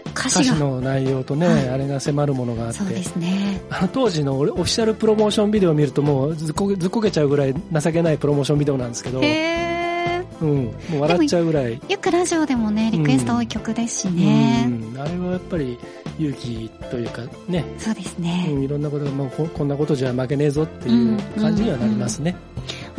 [0.07, 1.69] 歌歌詞の内容とね、はい。
[1.69, 2.79] あれが迫るものがあって。
[2.79, 3.61] そうですね。
[3.69, 15.79] あの当時の俺オフィシャルプロモーションビデオを見るともうずっこずっこけちゃうぐらい情けないプロモーションビデオなんですけど、うん、もう笑っちゃうぐらい、よくラジオでもねリクエスト多い曲ですしね、うん、あれはやっぱり
[16.19, 22.37] 勇気というかね、そうですうね、ん、いろんなことがもうここんなことじゃ負けねえぞっていう感じにはなりますね、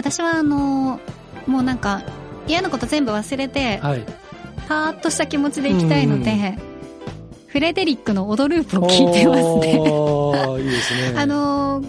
[0.04, 1.00] 私はあの
[1.48, 2.04] もうなんか
[2.46, 4.06] 嫌なこと全部忘れてはい。
[4.68, 6.58] パーッとした気持ちでいきたいので、
[7.48, 10.64] フレデリックの「踊るープ」を聞いてますね。
[10.64, 11.14] いいですね。
[11.20, 11.88] あのー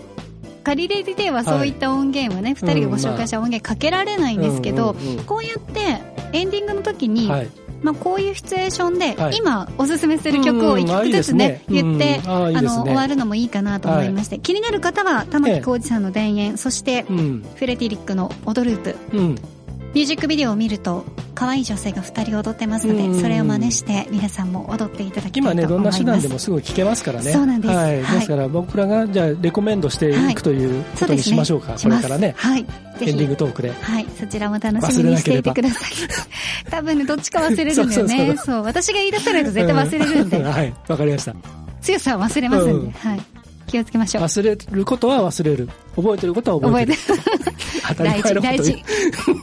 [0.65, 4.97] ガリレディではそういった音源はね、二人がご紹介した音源かけられないんですけど、
[5.27, 6.01] こうやって
[6.33, 7.49] エンディングの時に、はい
[7.85, 9.37] まあ、こういうシチュエーションで、はい。
[9.37, 17.45] 今おすすめする曲を一曲ずつね、言って、うんあの終わるのもいいかなと思いまして、気になる方は玉置浩二さんの田園、そしてうん。
[17.55, 19.39] フレデリックの「踊るープうん」
[19.95, 21.05] ミュージックビデオを見ると
[21.37, 23.21] 可愛い女性が2人踊ってますので、うん。
[23.21, 25.63] それを真似して皆さんも踊っていただきたいと思います。
[25.63, 27.33] 今ねどんな手段でもすぐ聞けますからね。
[27.33, 27.75] そうなんです。
[27.75, 28.17] はい、はい。
[28.17, 31.97] ですから僕らがじゃあレコメンドしていくということにしましょうか、そうですね。
[31.97, 32.35] これからね。
[32.37, 32.65] はい。
[32.65, 32.71] ぜ
[33.01, 33.73] エンディングひトークで。
[33.73, 35.93] はい、そちらも楽しみにしていてください。
[36.71, 38.37] 多分ね、どっちか忘れるんだよね。
[38.37, 40.75] そう私が言い出さないと絶対忘れるんで、う はい。
[40.89, 41.35] わかりました。
[41.83, 42.91] 強さは忘れますんで、うん。
[42.91, 43.21] はい。
[43.75, 44.25] 気をつけましょう。
[44.25, 46.99] 忘れることは忘れる覚えてることは覚えてる
[47.89, 48.85] 当たり大事、前のこと大事。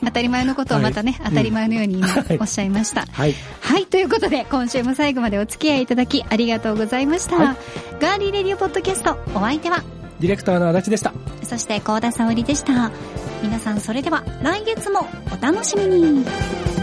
[0.04, 2.02] 当たり前のことをまたね、はい当たり前のように
[2.40, 3.06] おっしゃいました。
[3.12, 7.36] はいはい、ということで、今週も最後までお付き合いいただきありがとうございました。
[7.36, 7.56] はい
[8.00, 9.84] ガーリーレディオポッドキャスト、お相手は、
[10.18, 11.12] ディレクターの足立でした
[11.44, 12.90] そして高田沙織でした。
[13.42, 16.81] 皆さんそれでは来月もお楽しみに。